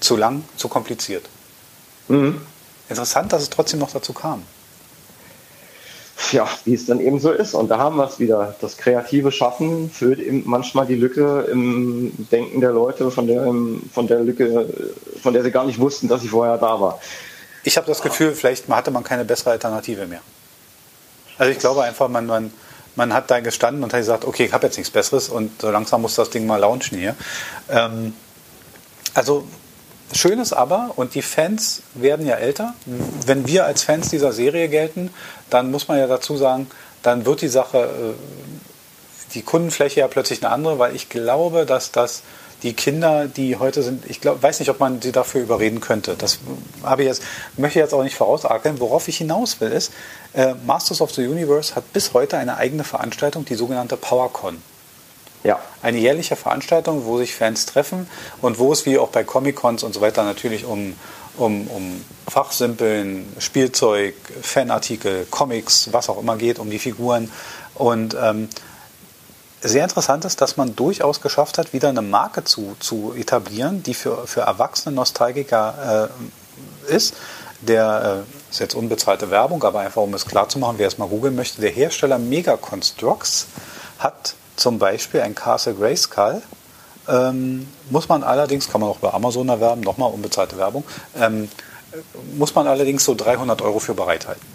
[0.00, 1.24] zu lang, zu kompliziert.
[2.08, 2.42] Mhm.
[2.90, 4.42] Interessant, dass es trotzdem noch dazu kam.
[6.30, 7.54] Ja, wie es dann eben so ist.
[7.54, 8.54] Und da haben wir es wieder.
[8.60, 13.52] Das kreative Schaffen füllt eben manchmal die Lücke im Denken der Leute, von der,
[13.92, 14.68] von der Lücke,
[15.22, 17.00] von der sie gar nicht wussten, dass sie vorher da war.
[17.64, 20.20] Ich habe das Gefühl, vielleicht hatte man keine bessere Alternative mehr.
[21.38, 22.52] Also ich glaube einfach, man, man,
[22.94, 25.70] man hat da gestanden und hat gesagt, okay, ich habe jetzt nichts Besseres und so
[25.70, 27.16] langsam muss das Ding mal launchen hier.
[27.68, 28.14] Ähm,
[29.14, 29.44] also
[30.12, 32.74] schön ist aber, und die Fans werden ja älter,
[33.26, 35.10] wenn wir als Fans dieser Serie gelten,
[35.50, 36.68] dann muss man ja dazu sagen,
[37.02, 41.92] dann wird die Sache, äh, die Kundenfläche ja plötzlich eine andere, weil ich glaube, dass
[41.92, 42.22] das
[42.62, 46.14] die Kinder, die heute sind, ich glaub, weiß nicht, ob man sie dafür überreden könnte.
[46.16, 46.38] Das
[46.82, 47.22] habe ich jetzt,
[47.58, 48.80] möchte ich jetzt auch nicht vorausakeln.
[48.80, 49.92] Worauf ich hinaus will, ist,
[50.32, 54.62] äh, Masters of the Universe hat bis heute eine eigene Veranstaltung, die sogenannte PowerCon.
[55.44, 55.60] Ja.
[55.82, 58.08] Eine jährliche Veranstaltung, wo sich Fans treffen
[58.40, 60.96] und wo es wie auch bei Comic-Cons und so weiter natürlich um,
[61.36, 67.30] um, um Fachsimpeln, Spielzeug, Fanartikel, Comics, was auch immer geht, um die Figuren.
[67.74, 68.48] Und ähm,
[69.60, 73.94] sehr interessant ist, dass man durchaus geschafft hat, wieder eine Marke zu, zu etablieren, die
[73.94, 76.08] für, für erwachsene Nostalgiker
[76.88, 77.14] äh, ist.
[77.60, 80.96] Der äh, ist jetzt unbezahlte Werbung, aber einfach um es klar zu machen, wer es
[80.96, 83.46] mal googeln möchte, der Hersteller Mega Constructs
[83.98, 86.42] hat zum Beispiel ein Castle Grayskull.
[87.08, 90.84] Ähm, muss man allerdings, kann man auch bei Amazon erwerben, nochmal unbezahlte Werbung,
[91.20, 91.50] ähm,
[92.36, 94.46] muss man allerdings so 300 Euro für bereithalten.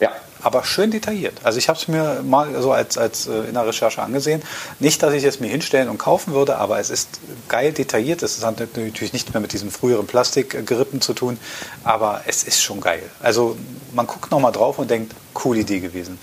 [0.00, 0.12] Ja.
[0.40, 1.34] Aber schön detailliert.
[1.42, 4.42] Also ich habe es mir mal so als, als äh, in der Recherche angesehen.
[4.78, 7.08] Nicht, dass ich es mir hinstellen und kaufen würde, aber es ist
[7.48, 8.22] geil detailliert.
[8.22, 11.38] Es hat natürlich nicht mehr mit diesem früheren Plastikgerippen zu tun,
[11.82, 13.02] aber es ist schon geil.
[13.20, 13.56] Also
[13.92, 16.20] man guckt nochmal drauf und denkt, coole Idee gewesen.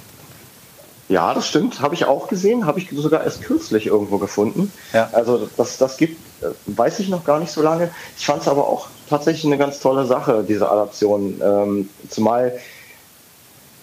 [1.07, 1.81] Ja, das stimmt.
[1.81, 2.65] Habe ich auch gesehen.
[2.65, 4.71] Habe ich sogar erst kürzlich irgendwo gefunden.
[4.91, 5.09] Ja.
[5.11, 7.91] Also das, das gibt, äh, weiß ich noch gar nicht so lange.
[8.17, 11.39] Ich fand es aber auch tatsächlich eine ganz tolle Sache, diese Adaption.
[11.43, 12.59] Ähm, zumal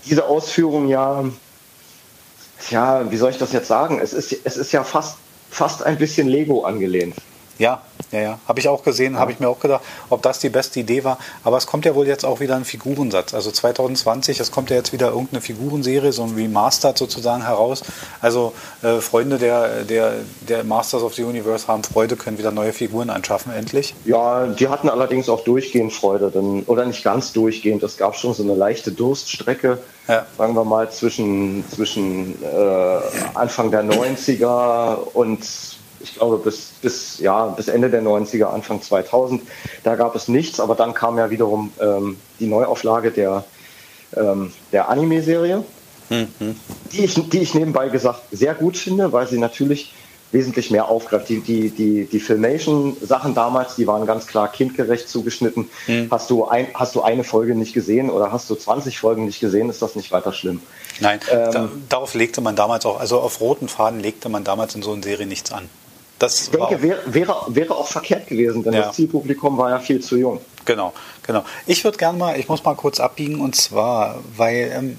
[0.04, 1.24] diese Ausführung ja,
[2.70, 4.00] ja, wie soll ich das jetzt sagen?
[4.00, 5.16] Es ist, es ist ja fast,
[5.50, 7.14] fast ein bisschen Lego angelehnt.
[7.58, 8.38] Ja, ja, ja.
[8.46, 9.20] Habe ich auch gesehen, ja.
[9.20, 11.18] habe ich mir auch gedacht, ob das die beste Idee war.
[11.44, 13.34] Aber es kommt ja wohl jetzt auch wieder ein Figurensatz.
[13.34, 17.82] Also 2020, es kommt ja jetzt wieder irgendeine Figurenserie, so ein Remastered sozusagen heraus.
[18.20, 20.12] Also äh, Freunde der, der,
[20.48, 23.94] der Masters of the Universe haben Freude, können wieder neue Figuren anschaffen, endlich.
[24.04, 26.30] Ja, die hatten allerdings auch durchgehend Freude.
[26.30, 27.82] Denn, oder nicht ganz durchgehend.
[27.82, 30.26] Es gab schon so eine leichte Durststrecke, ja.
[30.36, 32.98] sagen wir mal, zwischen, zwischen äh,
[33.34, 35.40] Anfang der 90er und
[36.02, 39.42] ich glaube, bis, bis, ja, bis Ende der 90er, Anfang 2000.
[39.82, 43.44] Da gab es nichts, aber dann kam ja wiederum ähm, die Neuauflage der,
[44.16, 45.64] ähm, der Anime-Serie,
[46.10, 46.56] mhm.
[46.92, 49.92] die, ich, die ich nebenbei gesagt sehr gut finde, weil sie natürlich
[50.32, 51.28] wesentlich mehr aufgreift.
[51.28, 55.68] Die, die, die, die Filmation-Sachen damals, die waren ganz klar kindgerecht zugeschnitten.
[55.86, 56.08] Mhm.
[56.10, 59.40] Hast, du ein, hast du eine Folge nicht gesehen oder hast du 20 Folgen nicht
[59.40, 60.60] gesehen, ist das nicht weiter schlimm.
[61.00, 64.74] Nein, ähm, da, darauf legte man damals auch, also auf roten Faden legte man damals
[64.74, 65.68] in so einer Serie nichts an.
[66.22, 68.82] Das ich denke, wäre, wäre, wäre auch verkehrt gewesen, denn ja.
[68.82, 70.40] das Zielpublikum war ja viel zu jung.
[70.64, 70.92] Genau,
[71.26, 71.44] genau.
[71.66, 74.96] Ich würde gerne mal, ich muss mal kurz abbiegen und zwar, weil ähm,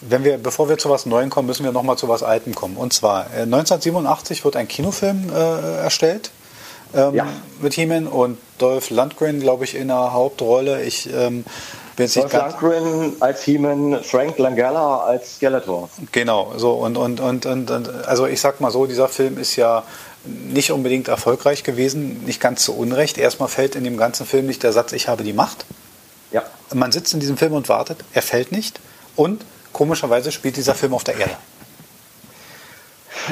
[0.00, 2.54] wenn wir, bevor wir zu was Neuem kommen, müssen wir noch mal zu was Altem
[2.54, 2.78] kommen.
[2.78, 6.30] Und zwar äh, 1987 wird ein Kinofilm äh, erstellt
[6.94, 7.26] ähm, ja.
[7.60, 10.82] mit He-Man und Dolph Lundgren, glaube ich, in der Hauptrolle.
[10.82, 11.44] Ich ähm,
[11.96, 15.90] bin Dolph Lundgren als He-Man, Frank Langella als Skeletor.
[16.12, 19.56] Genau, so und, und, und, und, und also ich sag mal so, dieser Film ist
[19.56, 19.82] ja
[20.26, 23.18] nicht unbedingt erfolgreich gewesen, nicht ganz zu Unrecht.
[23.18, 25.64] Erstmal fällt in dem ganzen Film nicht der Satz, ich habe die Macht.
[26.32, 26.42] Ja.
[26.74, 28.80] Man sitzt in diesem Film und wartet, er fällt nicht.
[29.14, 31.36] Und komischerweise spielt dieser Film auf der Erde.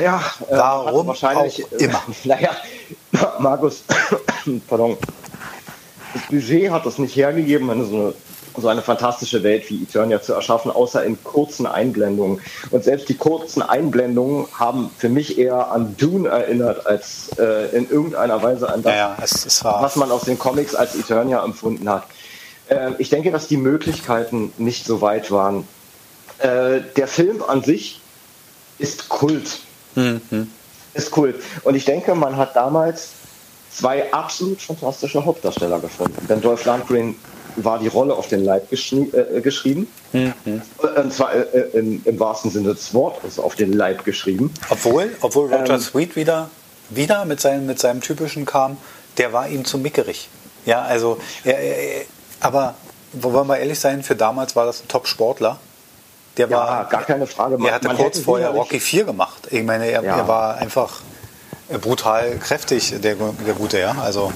[0.00, 2.02] Ja, äh, warum wahrscheinlich auch immer.
[2.24, 2.56] Naja,
[3.38, 3.84] Markus,
[4.68, 4.96] pardon.
[6.12, 8.14] Das Budget hat das nicht hergegeben, wenn du so eine
[8.56, 12.40] so eine fantastische Welt wie Eternia zu erschaffen, außer in kurzen Einblendungen.
[12.70, 17.88] Und selbst die kurzen Einblendungen haben für mich eher an Dune erinnert, als äh, in
[17.88, 22.04] irgendeiner Weise an das, ja, ja, was man aus den Comics als Eternia empfunden hat.
[22.68, 25.66] Äh, ich denke, dass die Möglichkeiten nicht so weit waren.
[26.38, 28.00] Äh, der Film an sich
[28.78, 29.60] ist Kult.
[29.94, 30.50] Mhm.
[30.94, 31.36] Ist Kult.
[31.62, 33.10] Und ich denke, man hat damals
[33.70, 36.26] zwei absolut fantastische Hauptdarsteller gefunden.
[36.28, 37.16] Denn Dolph Lundgren
[37.56, 39.86] war die Rolle auf den Leib äh, geschrieben.
[40.12, 40.32] Mhm.
[40.96, 44.52] Und zwar äh, äh, im, im, wahrsten Sinne des Wortes auf den Leib geschrieben.
[44.70, 46.50] Obwohl, obwohl Roger ähm, Sweet wieder,
[46.90, 48.76] wieder mit, seinem, mit seinem typischen kam,
[49.18, 50.28] der war ihm zu mickerig.
[50.66, 52.04] Ja, also, er, er,
[52.40, 52.74] aber
[53.12, 55.58] wollen wir ehrlich sein, für damals war das ein Top-Sportler.
[56.36, 57.58] Der ja, war, gar keine Frage.
[57.64, 59.48] Er hatte kurz vorher Rocky 4 gemacht.
[59.50, 60.16] Ich meine, er, ja.
[60.16, 61.00] er war einfach
[61.80, 63.94] brutal kräftig, der, der Gute, ja.
[64.02, 64.32] Also.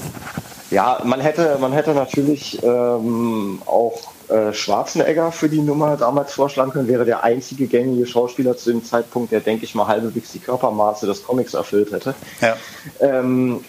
[0.71, 6.71] Ja, man hätte, man hätte natürlich ähm, auch äh, Schwarzenegger für die Nummer damals vorschlagen
[6.71, 10.39] können, wäre der einzige gängige Schauspieler zu dem Zeitpunkt, der, denke ich mal, halbwegs die
[10.39, 12.13] Körpermaße des Comics erfüllt hätte.
[12.39, 12.55] Ja.
[12.99, 13.63] Ähm,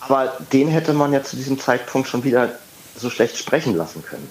[0.00, 2.50] aber den hätte man ja zu diesem Zeitpunkt schon wieder
[2.96, 4.28] so schlecht sprechen lassen können.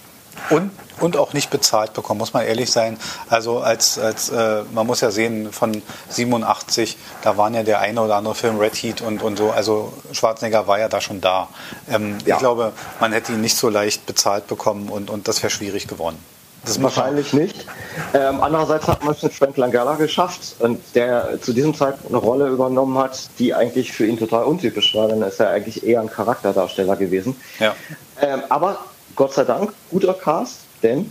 [0.49, 2.97] Und, und auch nicht bezahlt bekommen, muss man ehrlich sein.
[3.29, 8.01] Also als, als äh, man muss ja sehen, von 87, da waren ja der eine
[8.01, 11.49] oder andere Film Red Heat und, und so, also Schwarzenegger war ja da schon da.
[11.89, 12.35] Ähm, ja.
[12.35, 15.87] Ich glaube, man hätte ihn nicht so leicht bezahlt bekommen und, und das wäre schwierig
[15.87, 16.17] geworden.
[16.65, 17.65] Das Wahrscheinlich nicht.
[18.13, 22.17] Ähm, andererseits hat man es mit Frank Langella geschafft, und der zu diesem Zeitpunkt eine
[22.17, 25.85] Rolle übernommen hat, die eigentlich für ihn total untypisch war, denn er ist ja eigentlich
[25.85, 27.35] eher ein Charakterdarsteller gewesen.
[27.59, 27.75] Ja.
[28.19, 28.79] Ähm, aber
[29.15, 31.09] Gott sei Dank guter Cast, denn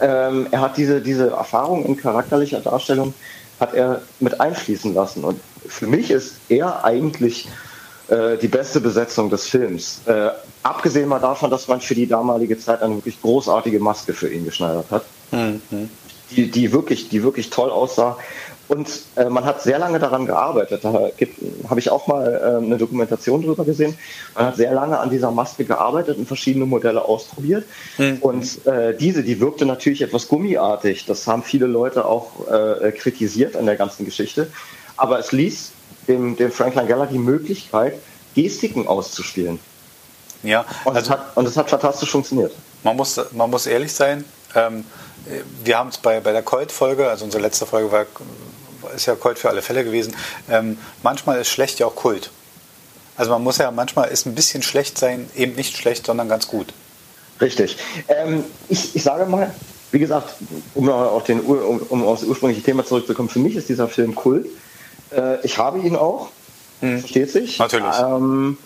[0.00, 3.14] ähm, er hat diese, diese Erfahrung in charakterlicher Darstellung
[3.58, 5.24] hat er mit einfließen lassen.
[5.24, 7.48] Und für mich ist er eigentlich
[8.08, 10.00] äh, die beste Besetzung des Films.
[10.06, 10.30] Äh,
[10.62, 14.44] abgesehen mal davon, dass man für die damalige Zeit eine wirklich großartige Maske für ihn
[14.44, 15.04] geschneidert hat.
[15.30, 15.90] Mhm.
[16.30, 18.16] Die, die, wirklich, die wirklich toll aussah.
[18.70, 20.84] Und äh, man hat sehr lange daran gearbeitet.
[20.84, 23.98] Da habe ich auch mal äh, eine Dokumentation drüber gesehen.
[24.36, 27.64] Man hat sehr lange an dieser Maske gearbeitet und verschiedene Modelle ausprobiert.
[27.98, 28.18] Mhm.
[28.20, 31.04] Und äh, diese, die wirkte natürlich etwas gummiartig.
[31.04, 34.46] Das haben viele Leute auch äh, kritisiert an der ganzen Geschichte.
[34.96, 35.72] Aber es ließ
[36.06, 37.94] dem, dem Frank Langella die Möglichkeit,
[38.36, 39.58] Gestiken auszuspielen.
[40.44, 42.52] Ja, und, also, es hat, und es hat fantastisch funktioniert.
[42.84, 44.84] Man muss, man muss ehrlich sein, ähm,
[45.64, 48.06] wir haben es bei, bei der Colt-Folge, also unsere letzte Folge war,
[48.94, 50.14] ist ja Colt für alle Fälle gewesen,
[50.48, 52.30] ähm, manchmal ist schlecht ja auch Kult.
[53.16, 56.48] Also man muss ja, manchmal ist ein bisschen schlecht sein, eben nicht schlecht, sondern ganz
[56.48, 56.72] gut.
[57.40, 57.76] Richtig.
[58.08, 59.52] Ähm, ich, ich sage mal,
[59.92, 60.34] wie gesagt,
[60.74, 64.46] um auf, den, um, um aufs ursprüngliche Thema zurückzukommen, für mich ist dieser Film Kult.
[65.10, 66.28] Äh, ich habe ihn auch,
[66.80, 67.00] hm.
[67.00, 67.58] versteht sich.
[67.58, 67.98] Natürlich.
[68.00, 68.58] Ähm,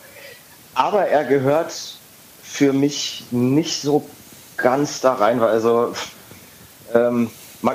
[0.75, 1.73] aber er gehört
[2.43, 4.09] für mich nicht so
[4.57, 5.95] ganz da rein, weil also
[6.95, 7.31] ähm,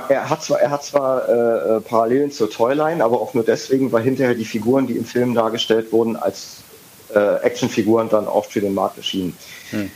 [0.09, 3.91] er hat zwar, er hat zwar äh, äh, Parallelen zur Toyline, aber auch nur deswegen,
[3.91, 6.57] weil hinterher die Figuren, die im Film dargestellt wurden, als
[7.13, 9.35] äh, Actionfiguren dann oft für den Markt erschienen.
[9.71, 9.91] Hm.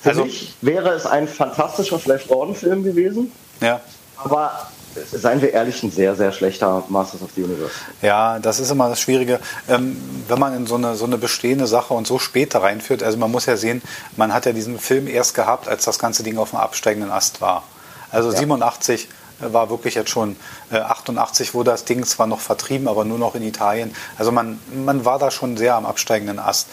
[0.00, 3.32] Für also, mich wäre es ein fantastischer Flash Gordon-Film gewesen.
[3.60, 3.80] Ja.
[4.16, 4.68] Aber
[5.12, 7.72] seien wir ehrlich, ein sehr, sehr schlechter Masters of the Universe.
[8.02, 9.96] Ja, das ist immer das Schwierige, ähm,
[10.28, 13.02] wenn man in so eine, so eine bestehende Sache und so später reinführt.
[13.02, 13.82] Also man muss ja sehen,
[14.16, 17.40] man hat ja diesen Film erst gehabt, als das ganze Ding auf dem absteigenden Ast
[17.40, 17.64] war.
[18.10, 18.38] Also ja.
[18.38, 19.08] 87
[19.40, 20.36] war wirklich jetzt schon
[20.70, 23.94] äh, 88 wurde das Ding zwar noch vertrieben, aber nur noch in Italien.
[24.16, 26.68] Also man, man war da schon sehr am absteigenden Ast.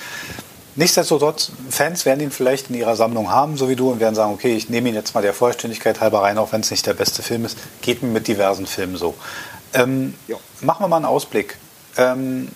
[0.77, 4.33] Nichtsdestotrotz, Fans werden ihn vielleicht in ihrer Sammlung haben, so wie du, und werden sagen,
[4.33, 6.93] okay, ich nehme ihn jetzt mal der Vollständigkeit halber rein, auch wenn es nicht der
[6.93, 7.57] beste Film ist.
[7.81, 9.15] Geht mir mit diversen Filmen so.
[9.73, 10.15] Ähm,
[10.59, 11.55] machen wir mal einen Ausblick.
[11.95, 12.49] Ähm,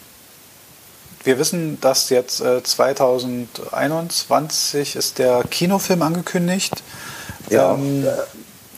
[1.24, 6.84] wir wissen, dass jetzt äh, 2021 ist der Kinofilm angekündigt.
[7.50, 8.06] Ja, ähm,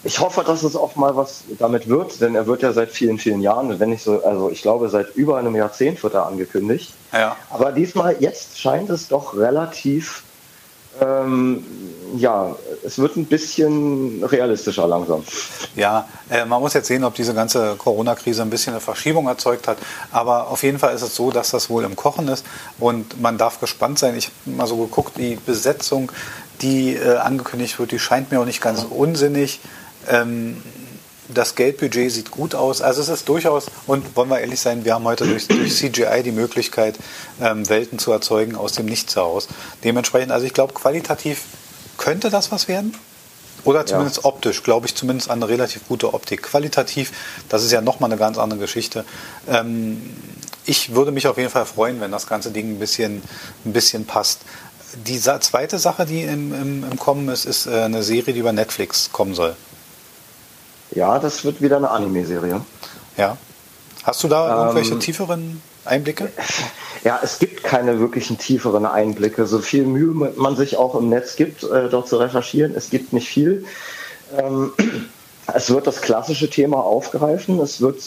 [0.04, 3.20] ich hoffe, dass es auch mal was damit wird, denn er wird ja seit vielen,
[3.20, 6.93] vielen Jahren, wenn nicht so, also ich glaube, seit über einem Jahrzehnt wird er angekündigt.
[7.14, 7.36] Ja.
[7.49, 10.24] Aber diesmal, jetzt scheint es doch relativ,
[10.99, 11.64] ähm,
[12.18, 15.24] ja, es wird ein bisschen realistischer langsam.
[15.76, 19.68] Ja, äh, man muss jetzt sehen, ob diese ganze Corona-Krise ein bisschen eine Verschiebung erzeugt
[19.68, 19.78] hat.
[20.12, 22.45] Aber auf jeden Fall ist es so, dass das wohl im Kochen ist
[22.80, 24.18] und man darf gespannt sein.
[24.18, 26.12] Ich habe mal so geguckt, die Besetzung,
[26.62, 29.62] die äh, angekündigt wird, die scheint mir auch nicht ganz unsinnig.
[30.10, 30.62] Ähm,
[31.34, 32.82] das Geldbudget sieht gut aus.
[32.82, 36.24] Also es ist durchaus, und wollen wir ehrlich sein, wir haben heute durch, durch CGI
[36.24, 36.95] die Möglichkeit,
[37.41, 39.47] ähm, Welten zu erzeugen aus dem Nichts heraus.
[39.84, 41.43] Dementsprechend, also ich glaube, qualitativ
[41.97, 42.95] könnte das was werden.
[43.64, 44.26] Oder zumindest ja.
[44.26, 46.41] optisch, glaube ich zumindest an eine relativ gute Optik.
[46.41, 47.12] Qualitativ,
[47.47, 49.06] das ist ja nochmal eine ganz andere Geschichte.
[49.47, 50.02] Ähm,
[50.66, 53.22] ich würde mich auf jeden Fall freuen, wenn das ganze Ding ein bisschen,
[53.66, 54.41] ein bisschen passt.
[55.06, 58.52] Die zweite Sache, die im, im, im Kommen ist, ist äh, eine Serie, die über
[58.52, 59.56] Netflix kommen soll.
[60.92, 62.62] Ja, das wird wieder eine Anime-Serie.
[63.18, 63.38] Ja.
[64.04, 66.32] Hast du da irgendwelche ähm, tieferen Einblicke?
[67.04, 69.48] Ja, es gibt keine wirklichen tieferen Einblicke.
[69.48, 73.12] So viel Mühe man sich auch im Netz gibt, äh, dort zu recherchieren, es gibt
[73.12, 73.66] nicht viel.
[74.38, 74.72] Ähm,
[75.52, 77.60] es wird das klassische Thema aufgreifen.
[77.60, 78.04] Es wird,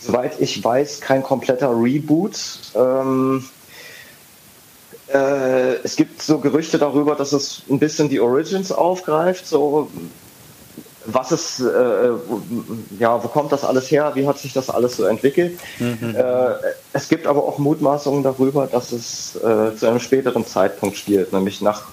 [0.00, 2.40] soweit ich weiß, kein kompletter Reboot.
[2.74, 3.44] Ähm,
[5.12, 9.88] äh, es gibt so Gerüchte darüber, dass es ein bisschen die Origins aufgreift, so
[11.10, 12.10] was ist, äh,
[12.98, 15.58] ja, wo kommt das alles her, wie hat sich das alles so entwickelt.
[15.78, 16.14] Mhm.
[16.14, 16.22] Äh,
[16.92, 21.60] es gibt aber auch Mutmaßungen darüber, dass es äh, zu einem späteren Zeitpunkt spielt, nämlich
[21.62, 21.84] nach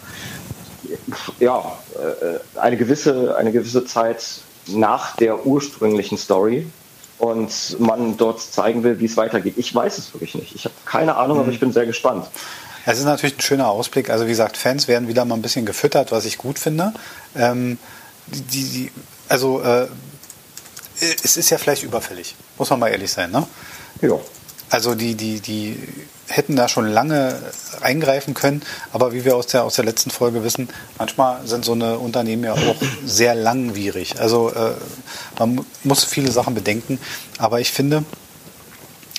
[1.40, 1.64] ja,
[1.96, 4.24] äh, eine, gewisse, eine gewisse Zeit
[4.68, 6.68] nach der ursprünglichen Story
[7.18, 9.54] und man dort zeigen will, wie es weitergeht.
[9.58, 10.56] Ich weiß es wirklich nicht.
[10.56, 11.44] Ich habe keine Ahnung, mhm.
[11.44, 12.28] aber ich bin sehr gespannt.
[12.86, 14.10] Es ist natürlich ein schöner Ausblick.
[14.10, 16.94] Also wie gesagt, Fans werden wieder mal ein bisschen gefüttert, was ich gut finde.
[17.36, 17.80] Ähm,
[18.28, 18.92] die, die,
[19.30, 19.88] also äh,
[21.00, 23.46] es ist ja vielleicht überfällig, muss man mal ehrlich sein, ne?
[24.02, 24.18] Ja.
[24.70, 25.78] Also die, die, die
[26.28, 27.40] hätten da schon lange
[27.82, 31.74] eingreifen können, aber wie wir aus der, aus der letzten Folge wissen, manchmal sind so
[31.74, 34.20] eine Unternehmen ja auch sehr langwierig.
[34.20, 34.74] Also äh,
[35.38, 37.00] man muss viele Sachen bedenken,
[37.38, 38.04] aber ich finde,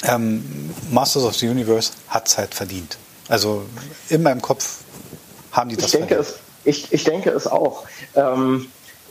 [0.02, 2.98] ähm, Masters of the Universe hat es halt verdient.
[3.28, 3.64] Also
[4.08, 4.78] in meinem Kopf
[5.52, 6.36] haben die das ich denke verdient.
[6.64, 7.84] Es, ich, ich denke es auch.
[8.14, 8.66] Ähm,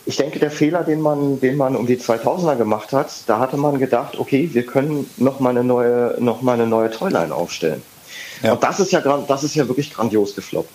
[0.05, 3.57] ich denke, der Fehler, den man, den man um die 2000er gemacht hat, da hatte
[3.57, 7.81] man gedacht, okay, wir können noch mal eine neue, noch mal eine neue Toyline aufstellen.
[8.43, 8.53] Ja.
[8.53, 10.69] Und das ist ja, das ist ja wirklich grandios gefloppt.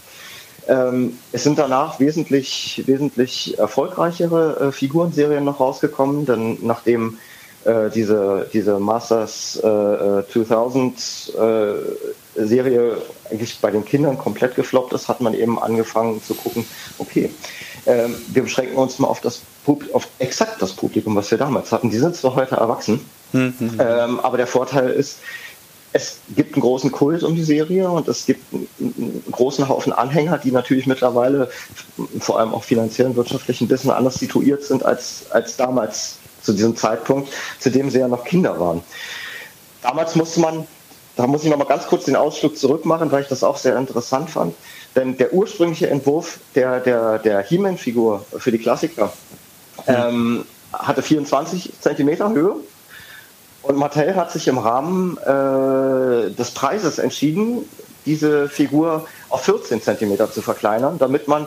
[0.69, 7.19] Ähm, es sind danach wesentlich, wesentlich erfolgreichere äh, Figurenserien noch rausgekommen, denn nachdem
[7.65, 12.97] äh, diese, diese Masters äh, 2000 äh, Serie
[13.31, 16.65] eigentlich bei den Kindern komplett gefloppt ist, hat man eben angefangen zu gucken,
[16.99, 17.31] okay,
[17.87, 19.43] ähm, wir beschränken uns mal auf das
[19.93, 21.91] auf exakt das Publikum, was wir damals hatten.
[21.91, 23.55] Die sind zwar heute erwachsen, mhm.
[23.79, 25.19] ähm, aber der Vorteil ist,
[25.93, 30.39] es gibt einen großen Kult um die Serie und es gibt einen großen Haufen Anhänger,
[30.39, 31.51] die natürlich mittlerweile
[32.21, 36.53] vor allem auch finanziell und wirtschaftlich ein bisschen anders situiert sind als, als damals zu
[36.53, 38.83] diesem Zeitpunkt, zu dem sie ja noch Kinder waren.
[39.83, 40.67] Damals musste man,
[41.17, 43.57] da muss ich noch mal ganz kurz den Ausflug zurück machen, weil ich das auch
[43.57, 44.55] sehr interessant fand.
[44.97, 49.13] Denn der ursprüngliche Entwurf der, der, der He-Man-Figur für die Klassiker
[49.87, 49.95] mhm.
[49.95, 52.57] ähm, hatte 24 Zentimeter Höhe
[53.63, 57.69] und Mattel hat sich im Rahmen äh, des Preises entschieden,
[58.07, 61.47] diese Figur auf 14 Zentimeter zu verkleinern, damit man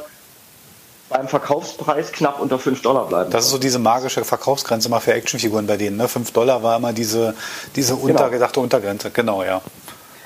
[1.10, 3.30] beim Verkaufspreis knapp unter 5 Dollar bleiben.
[3.32, 5.98] Das ist so diese magische Verkaufsgrenze mal für Actionfiguren bei denen.
[5.98, 6.08] Ne?
[6.08, 7.36] 5 Dollar war immer diese,
[7.76, 8.08] diese genau.
[8.08, 9.12] untergedachte Untergrenze.
[9.12, 9.62] Genau, ja.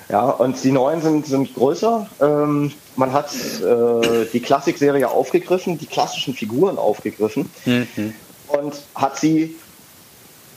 [0.10, 2.08] Ja, und die neuen sind, sind größer.
[2.22, 8.14] Ähm, man hat äh, die Klassikserie aufgegriffen, die klassischen Figuren aufgegriffen mhm.
[8.48, 9.56] und hat sie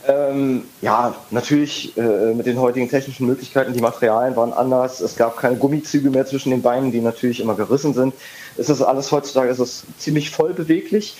[0.06, 5.00] ähm, ja, natürlich äh, mit den heutigen technischen Möglichkeiten, die Materialien waren anders.
[5.00, 8.14] Es gab keine Gummizüge mehr zwischen den Beinen, die natürlich immer gerissen sind.
[8.56, 11.16] Es ist alles heutzutage ist es ziemlich voll beweglich,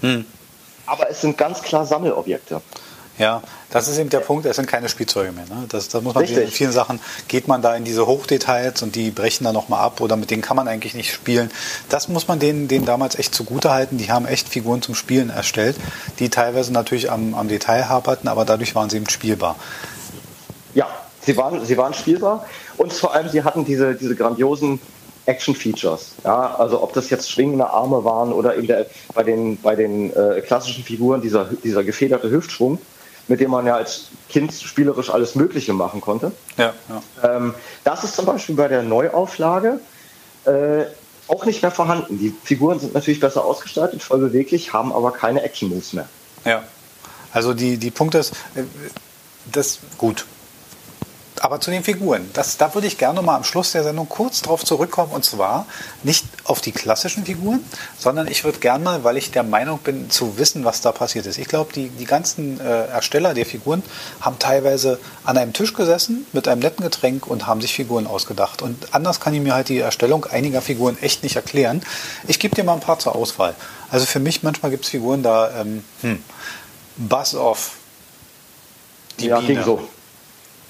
[0.00, 0.24] hm.
[0.86, 2.60] aber es sind ganz klar Sammelobjekte.
[3.18, 5.44] Ja, das ist eben der Punkt, es sind keine Spielzeuge mehr.
[5.46, 5.64] Ne?
[5.68, 6.44] Das, das muss man Richtig.
[6.44, 10.00] in vielen Sachen geht man da in diese Hochdetails und die brechen da nochmal ab
[10.00, 11.50] oder mit denen kann man eigentlich nicht spielen.
[11.88, 13.98] Das muss man denen, denen damals echt zugute halten.
[13.98, 15.76] Die haben echt Figuren zum Spielen erstellt,
[16.20, 19.56] die teilweise natürlich am, am Detail haperten, aber dadurch waren sie eben spielbar.
[20.74, 20.86] Ja,
[21.22, 22.46] sie waren, sie waren spielbar
[22.76, 24.80] und vor allem sie hatten diese, diese grandiosen
[25.26, 26.14] Action-Features.
[26.24, 30.14] Ja, also ob das jetzt schwingende Arme waren oder eben der, bei den, bei den
[30.14, 32.78] äh, klassischen Figuren dieser, dieser gefederte Hüftschwung
[33.28, 36.32] mit dem man ja als Kind spielerisch alles Mögliche machen konnte.
[36.56, 37.36] Ja, ja.
[37.36, 37.54] Ähm,
[37.84, 39.80] das ist zum Beispiel bei der Neuauflage
[40.44, 40.84] äh,
[41.28, 42.18] auch nicht mehr vorhanden.
[42.18, 46.08] Die Figuren sind natürlich besser ausgestaltet, voll beweglich, haben aber keine Action-Moves mehr.
[46.44, 46.64] Ja,
[47.32, 48.64] also die, die Punkte ist, äh,
[49.52, 50.24] das gut,
[51.44, 54.42] aber zu den Figuren, das, da würde ich gerne mal am Schluss der Sendung kurz
[54.42, 55.12] drauf zurückkommen.
[55.12, 55.66] Und zwar
[56.02, 57.64] nicht auf die klassischen Figuren,
[57.98, 61.26] sondern ich würde gerne mal, weil ich der Meinung bin, zu wissen, was da passiert
[61.26, 61.38] ist.
[61.38, 63.82] Ich glaube, die, die ganzen äh, Ersteller der Figuren
[64.20, 68.62] haben teilweise an einem Tisch gesessen mit einem netten Getränk und haben sich Figuren ausgedacht.
[68.62, 71.82] Und anders kann ich mir halt die Erstellung einiger Figuren echt nicht erklären.
[72.26, 73.54] Ich gebe dir mal ein paar zur Auswahl.
[73.90, 76.22] Also für mich, manchmal gibt es Figuren da, ähm, hm,
[76.96, 77.72] Buzz Off.
[79.20, 79.64] Die ja, Biene.
[79.64, 79.88] so.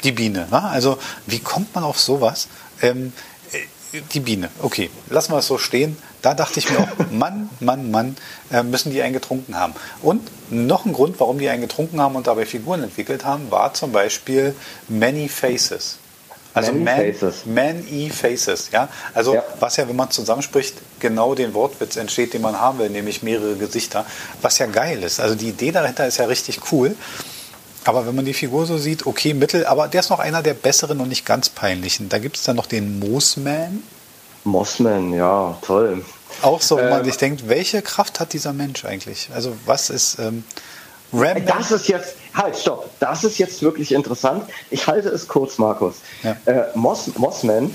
[0.05, 0.47] Die Biene.
[0.51, 0.63] Ne?
[0.63, 2.49] Also wie kommt man auf sowas?
[2.83, 3.13] Ähm,
[3.53, 4.51] äh, die Biene.
[4.63, 5.97] Okay, lassen wir es so stehen.
[6.23, 8.17] Da dachte ich mir auch, Mann, Mann, Mann,
[8.51, 9.75] äh, müssen die einen getrunken haben.
[10.03, 13.75] Und noch ein Grund, warum die einen getrunken haben und dabei Figuren entwickelt haben, war
[13.75, 14.55] zum Beispiel
[14.89, 15.99] Many Faces.
[16.55, 17.47] Also Many Man, Faces.
[17.47, 18.71] Man-E Faces.
[18.73, 18.89] Ja?
[19.15, 19.45] Also ja.
[19.61, 23.57] was ja, wenn man zusammenspricht, genau den Wortwitz entsteht, den man haben will, nämlich mehrere
[23.57, 24.05] Gesichter.
[24.43, 25.21] Was ja geil ist.
[25.21, 26.97] Also die Idee dahinter ist ja richtig cool.
[27.85, 30.55] Aber wenn man die Figur so sieht, okay, Mittel, aber der ist noch einer der
[30.55, 32.09] besseren und nicht ganz peinlichen.
[32.09, 33.83] Da gibt es dann noch den Mossman.
[34.45, 36.05] Mossman, ja, toll.
[36.43, 39.31] Auch so, wo man ähm, sich denkt, welche Kraft hat dieser Mensch eigentlich?
[39.35, 40.45] Also was ist ähm,
[41.13, 44.45] Ram Das ist jetzt, halt, stopp, das ist jetzt wirklich interessant.
[44.71, 45.97] Ich halte es kurz, Markus.
[46.23, 46.37] Ja.
[46.45, 47.75] Äh, Moss, Mossman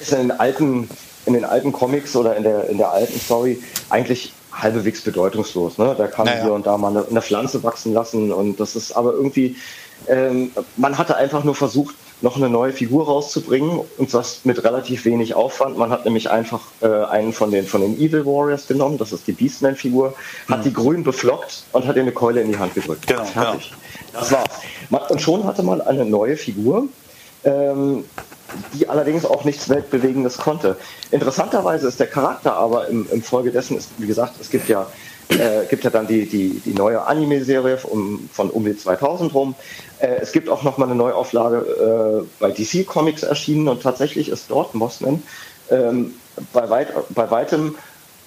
[0.00, 0.88] ist in den alten,
[1.26, 4.32] in den alten Comics oder in der, in der alten Story eigentlich
[4.62, 5.78] halbwegs bedeutungslos.
[5.78, 5.94] Ne?
[5.96, 6.44] Da kann naja.
[6.44, 9.56] hier und da mal eine, eine, Pflanze wachsen lassen und das ist aber irgendwie,
[10.08, 15.04] ähm, man hatte einfach nur versucht, noch eine neue Figur rauszubringen und das mit relativ
[15.04, 15.76] wenig Aufwand.
[15.76, 19.26] Man hat nämlich einfach äh, einen von den, von den Evil Warriors genommen, das ist
[19.26, 20.14] die Beastman-Figur,
[20.48, 20.62] hat mhm.
[20.62, 23.06] die grün beflockt und hat ihr eine Keule in die Hand gedrückt.
[23.06, 23.70] Genau, Fertig.
[23.70, 24.20] Genau.
[24.20, 25.10] Das war's.
[25.10, 26.88] Und schon hatte man eine neue Figur,
[27.44, 28.04] ähm,
[28.72, 30.76] die allerdings auch nichts Weltbewegendes konnte.
[31.10, 34.86] Interessanterweise ist der Charakter aber im, im Folge dessen, ist, wie gesagt, es gibt ja,
[35.28, 39.54] äh, gibt ja dann die, die, die neue Anime-Serie um, von um die 2000 rum.
[39.98, 44.50] Äh, es gibt auch nochmal eine Neuauflage äh, bei DC Comics erschienen und tatsächlich ist
[44.50, 45.22] dort Mossman
[45.70, 46.14] ähm,
[46.52, 47.76] bei, weit, bei weitem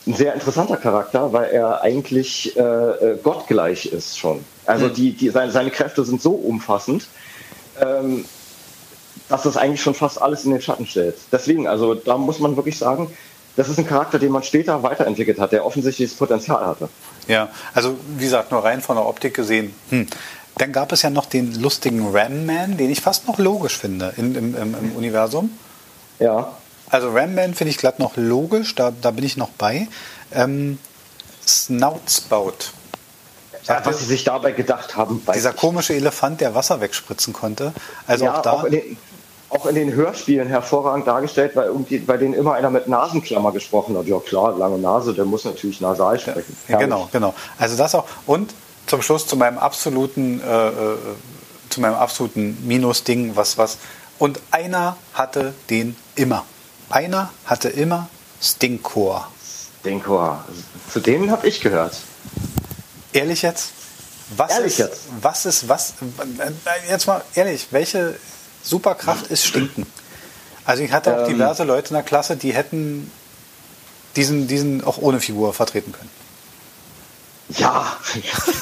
[0.05, 4.43] ein sehr interessanter Charakter, weil er eigentlich äh, äh gottgleich ist schon.
[4.65, 4.93] Also hm.
[4.93, 7.07] die, die, seine, seine Kräfte sind so umfassend,
[7.81, 8.25] ähm,
[9.29, 11.15] dass das eigentlich schon fast alles in den Schatten stellt.
[11.31, 13.11] Deswegen, also da muss man wirklich sagen,
[13.55, 16.89] das ist ein Charakter, den man später weiterentwickelt hat, der offensichtlich das Potenzial hatte.
[17.27, 19.73] Ja, also wie gesagt, nur rein von der Optik gesehen.
[19.89, 20.07] Hm.
[20.57, 24.13] Dann gab es ja noch den lustigen Ram Man, den ich fast noch logisch finde
[24.17, 25.51] in, im, im, im Universum.
[26.19, 26.53] Ja.
[26.89, 29.87] Also Ram Man finde ich glatt noch logisch, da, da bin ich noch bei.
[30.31, 30.79] Ähm,
[31.45, 32.73] Snoutspout.
[33.63, 35.21] Ja, was sie sich dabei gedacht haben.
[35.33, 37.73] Dieser komische Elefant, der Wasser wegspritzen konnte.
[38.05, 38.51] Also ja, auch da.
[38.53, 38.97] Auch den,
[39.49, 43.97] auch in den Hörspielen hervorragend dargestellt, weil irgendwie bei denen immer einer mit Nasenklammer gesprochen
[43.97, 44.05] hat.
[44.05, 46.55] Ja klar, lange Nase, der muss natürlich nasal sprechen.
[46.67, 47.33] Ja, genau, genau.
[47.57, 48.05] Also das auch.
[48.25, 48.53] Und
[48.87, 50.97] zum Schluss zu meinem absoluten, äh, äh,
[51.69, 53.77] zu meinem absoluten Minus-Ding, was, was.
[54.19, 56.43] Und einer hatte den immer.
[56.89, 58.09] Einer hatte immer
[58.41, 59.29] Stinkor.
[59.81, 60.43] Stinkor.
[60.91, 61.97] Zu denen habe ich gehört.
[63.13, 63.71] Ehrlich jetzt?
[64.35, 65.01] Was Ehrlich ist, jetzt?
[65.21, 65.93] Was ist, was,
[66.89, 68.15] jetzt mal ehrlich, welche
[68.67, 69.85] Superkraft ist Stinken?
[70.65, 71.33] Also ich hatte auch Ähm.
[71.35, 73.09] diverse Leute in der Klasse, die hätten
[74.15, 76.09] diesen, diesen auch ohne Figur vertreten können.
[77.49, 77.95] Ja,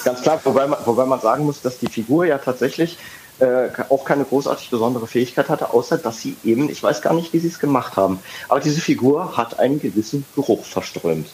[0.04, 0.40] ganz klar.
[0.44, 2.98] Wobei man, wobei man sagen muss, dass die Figur ja tatsächlich
[3.40, 7.34] äh, auch keine großartig besondere Fähigkeit hatte, außer dass sie eben, ich weiß gar nicht,
[7.34, 11.28] wie sie es gemacht haben, aber diese Figur hat einen gewissen Geruch verströmt.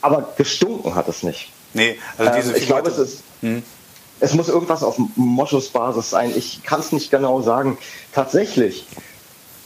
[0.00, 1.52] Aber gestunken hat es nicht.
[1.74, 2.80] Nee, also diese Ähm, ich Figur.
[2.82, 3.22] glaube, es ist.
[4.20, 6.32] Es muss irgendwas auf Moschusbasis sein.
[6.36, 7.78] Ich kann es nicht genau sagen.
[8.12, 8.86] Tatsächlich.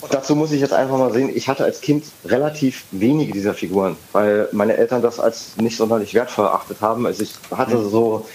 [0.00, 3.54] Und dazu muss ich jetzt einfach mal sehen, ich hatte als Kind relativ wenige dieser
[3.54, 7.06] Figuren, weil meine Eltern das als nicht sonderlich wertvoll erachtet haben.
[7.06, 8.26] Also ich hatte so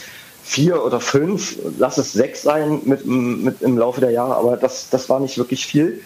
[0.43, 4.89] vier oder fünf, lass es sechs sein mit, mit im Laufe der Jahre, aber das,
[4.89, 6.01] das war nicht wirklich viel.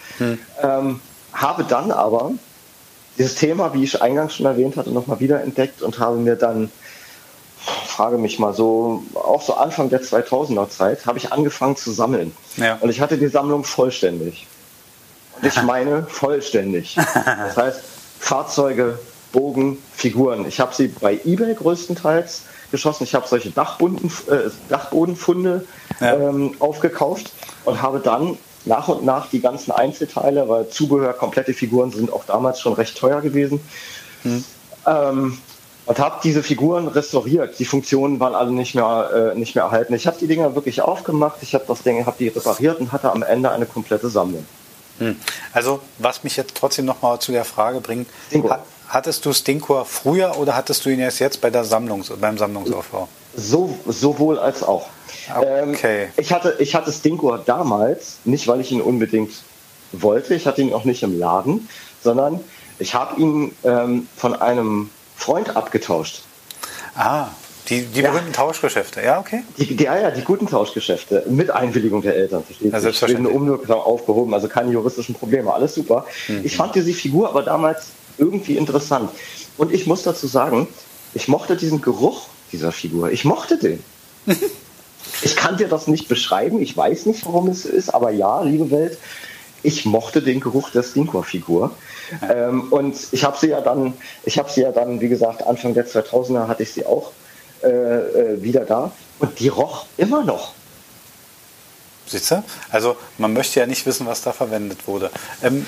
[0.62, 1.00] Ähm,
[1.32, 2.34] habe dann aber
[3.18, 6.72] dieses Thema, wie ich eingangs schon erwähnt hatte, nochmal wiederentdeckt und habe mir dann
[7.66, 12.36] frage mich mal so, auch so Anfang der 2000er Zeit, habe ich angefangen zu sammeln.
[12.58, 12.78] Ja.
[12.82, 14.48] Und ich hatte die Sammlung vollständig.
[15.42, 16.96] Und ich meine vollständig.
[16.96, 17.82] Das heißt,
[18.20, 19.00] Fahrzeuge,
[19.32, 20.46] Bogen, Figuren.
[20.48, 23.04] Ich habe sie bei eBay größtenteils geschossen.
[23.04, 23.52] Ich habe solche äh,
[24.70, 25.66] Dachbodenfunde
[26.00, 26.14] Ja.
[26.14, 27.32] ähm, aufgekauft
[27.66, 32.26] und habe dann nach und nach die ganzen Einzelteile, weil Zubehör, komplette Figuren sind auch
[32.26, 33.60] damals schon recht teuer gewesen,
[34.88, 35.38] ähm,
[35.86, 37.60] und habe diese Figuren restauriert.
[37.60, 39.94] Die Funktionen waren alle nicht mehr, äh, nicht mehr erhalten.
[39.94, 43.12] Ich habe die Dinger wirklich aufgemacht, ich habe das Ding, habe die repariert und hatte
[43.12, 44.46] am Ende eine komplette Sammlung.
[45.00, 45.16] Hm.
[45.52, 48.52] Also, was mich jetzt trotzdem nochmal zu der Frage bringt, Stinkor.
[48.52, 52.38] ha- hattest du Stinkor früher oder hattest du ihn erst jetzt bei der Sammlungs beim
[52.38, 53.08] Sammlungsaufbau?
[53.36, 54.88] So, sowohl als auch.
[55.36, 56.04] Okay.
[56.04, 59.32] Ähm, ich, hatte, ich hatte Stinkor damals, nicht weil ich ihn unbedingt
[59.92, 61.68] wollte, ich hatte ihn auch nicht im Laden,
[62.04, 62.40] sondern
[62.80, 66.22] ich habe ihn ähm, von einem Freund abgetauscht.
[66.96, 67.28] Ah,
[67.70, 68.12] die, die Ja.
[68.12, 69.02] berühmten Tauschgeschäfte.
[69.02, 69.44] Ja, okay.
[69.58, 72.44] Die, die, ja, ja, die guten Tauschgeschäfte mit Einwilligung der Eltern.
[72.44, 73.32] Versteht Ja, selbstverständlich.
[73.34, 76.06] Schwedende Umwirkung aufgehoben, also keine juristischen Probleme, alles super.
[76.44, 77.88] Ich fand diese Figur aber damals
[78.18, 79.10] irgendwie interessant.
[79.58, 80.68] Und ich muss dazu sagen,
[81.14, 83.12] ich mochte diesen Geruch dieser Figur.
[83.12, 83.84] Ich mochte den.
[85.22, 88.70] ich kann dir das nicht beschreiben, ich weiß nicht, warum es ist, aber ja, liebe
[88.72, 88.98] Welt,
[89.64, 91.76] ich mochte den Geruch der Stinkor-Figur.
[92.30, 93.94] Ähm, und ich habe sie ja dann,
[94.24, 97.12] ich habe sie ja dann, wie gesagt, Anfang der 2000er hatte ich sie auch
[97.64, 98.92] äh, äh, wieder da.
[99.20, 100.54] Und die roch immer noch.
[102.12, 102.44] Du?
[102.70, 105.10] Also, man möchte ja nicht wissen, was da verwendet wurde.
[105.42, 105.66] Ähm,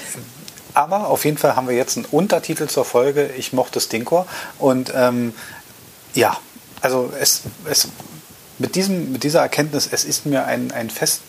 [0.74, 3.30] aber auf jeden Fall haben wir jetzt einen Untertitel zur Folge.
[3.38, 4.28] Ich mochte Stinkor.
[4.60, 5.34] Und ähm,
[6.14, 6.38] ja,
[6.82, 7.88] also es, es
[8.60, 11.22] mit, diesem, mit dieser Erkenntnis, es ist mir ein, ein Fest,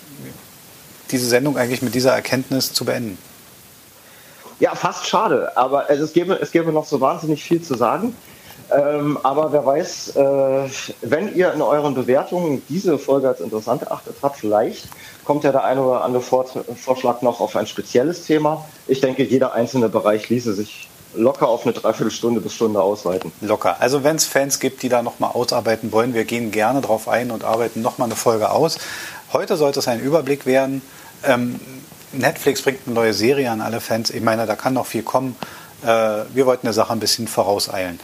[1.10, 3.18] diese Sendung eigentlich mit dieser Erkenntnis zu beenden.
[4.58, 8.14] Ja, fast schade, aber es, gäbe, es gäbe noch so wahnsinnig viel zu sagen.
[8.74, 10.68] Ähm, aber wer weiß, äh,
[11.02, 14.88] wenn ihr in euren Bewertungen diese Folge als interessant erachtet habt, vielleicht
[15.24, 18.64] kommt ja der eine oder andere Vor Vorschlag noch auf ein spezielles Thema.
[18.88, 23.32] Ich denke, jeder einzelne Bereich ließe sich locker auf eine Dreiviertelstunde bis Stunde ausweiten.
[23.40, 23.76] Locker.
[23.80, 27.30] Also wenn es Fans gibt, die da nochmal ausarbeiten wollen, wir gehen gerne drauf ein
[27.30, 28.78] und arbeiten nochmal eine Folge aus.
[29.32, 30.82] Heute sollte es ein Überblick werden.
[31.24, 31.60] Ähm,
[32.12, 34.10] Netflix bringt eine neue Serie an alle Fans.
[34.10, 35.36] Ich meine, da kann noch viel kommen.
[35.82, 35.86] Äh,
[36.32, 38.00] wir wollten der Sache ein bisschen vorauseilen.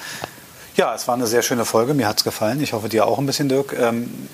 [0.76, 1.94] Ja, es war eine sehr schöne Folge.
[1.94, 2.62] Mir hat es gefallen.
[2.62, 3.76] Ich hoffe, dir auch ein bisschen, Dirk.
[3.78, 4.28] Ähm,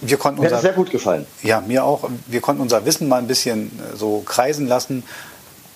[0.00, 1.26] wir konnten Mir hat unser, es sehr gut gefallen.
[1.42, 2.08] ja, mir auch.
[2.26, 5.04] Wir konnten unser Wissen mal ein bisschen äh, so kreisen lassen.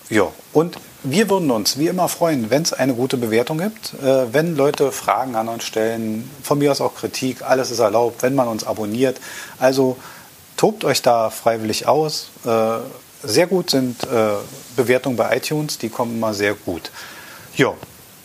[0.09, 4.33] Ja, und wir würden uns wie immer freuen, wenn es eine gute Bewertung gibt, äh,
[4.33, 8.35] wenn Leute Fragen an uns stellen, von mir aus auch Kritik, alles ist erlaubt, wenn
[8.35, 9.21] man uns abonniert.
[9.59, 9.97] Also
[10.57, 12.29] tobt euch da freiwillig aus.
[12.45, 12.79] Äh,
[13.25, 14.33] sehr gut sind äh,
[14.77, 16.91] Bewertungen bei iTunes, die kommen immer sehr gut.
[17.57, 17.75] Ja,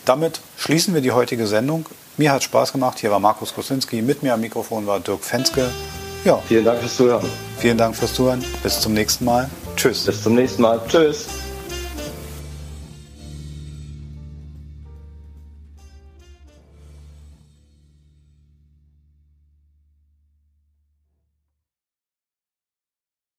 [0.06, 1.86] damit schließen wir die heutige Sendung.
[2.18, 3.00] Mir hat Spaß gemacht.
[3.00, 5.70] Hier war Markus Kosinski, mit mir am Mikrofon war Dirk Fenske.
[6.24, 7.30] Ja, Vielen Dank fürs Zuhören.
[7.60, 8.44] Vielen Dank fürs Zuhören.
[8.64, 9.50] Bis zum nächsten Mal.
[9.76, 10.06] Tschüss.
[10.06, 10.82] Bis zum nächsten Mal.
[10.88, 11.28] Tschüss.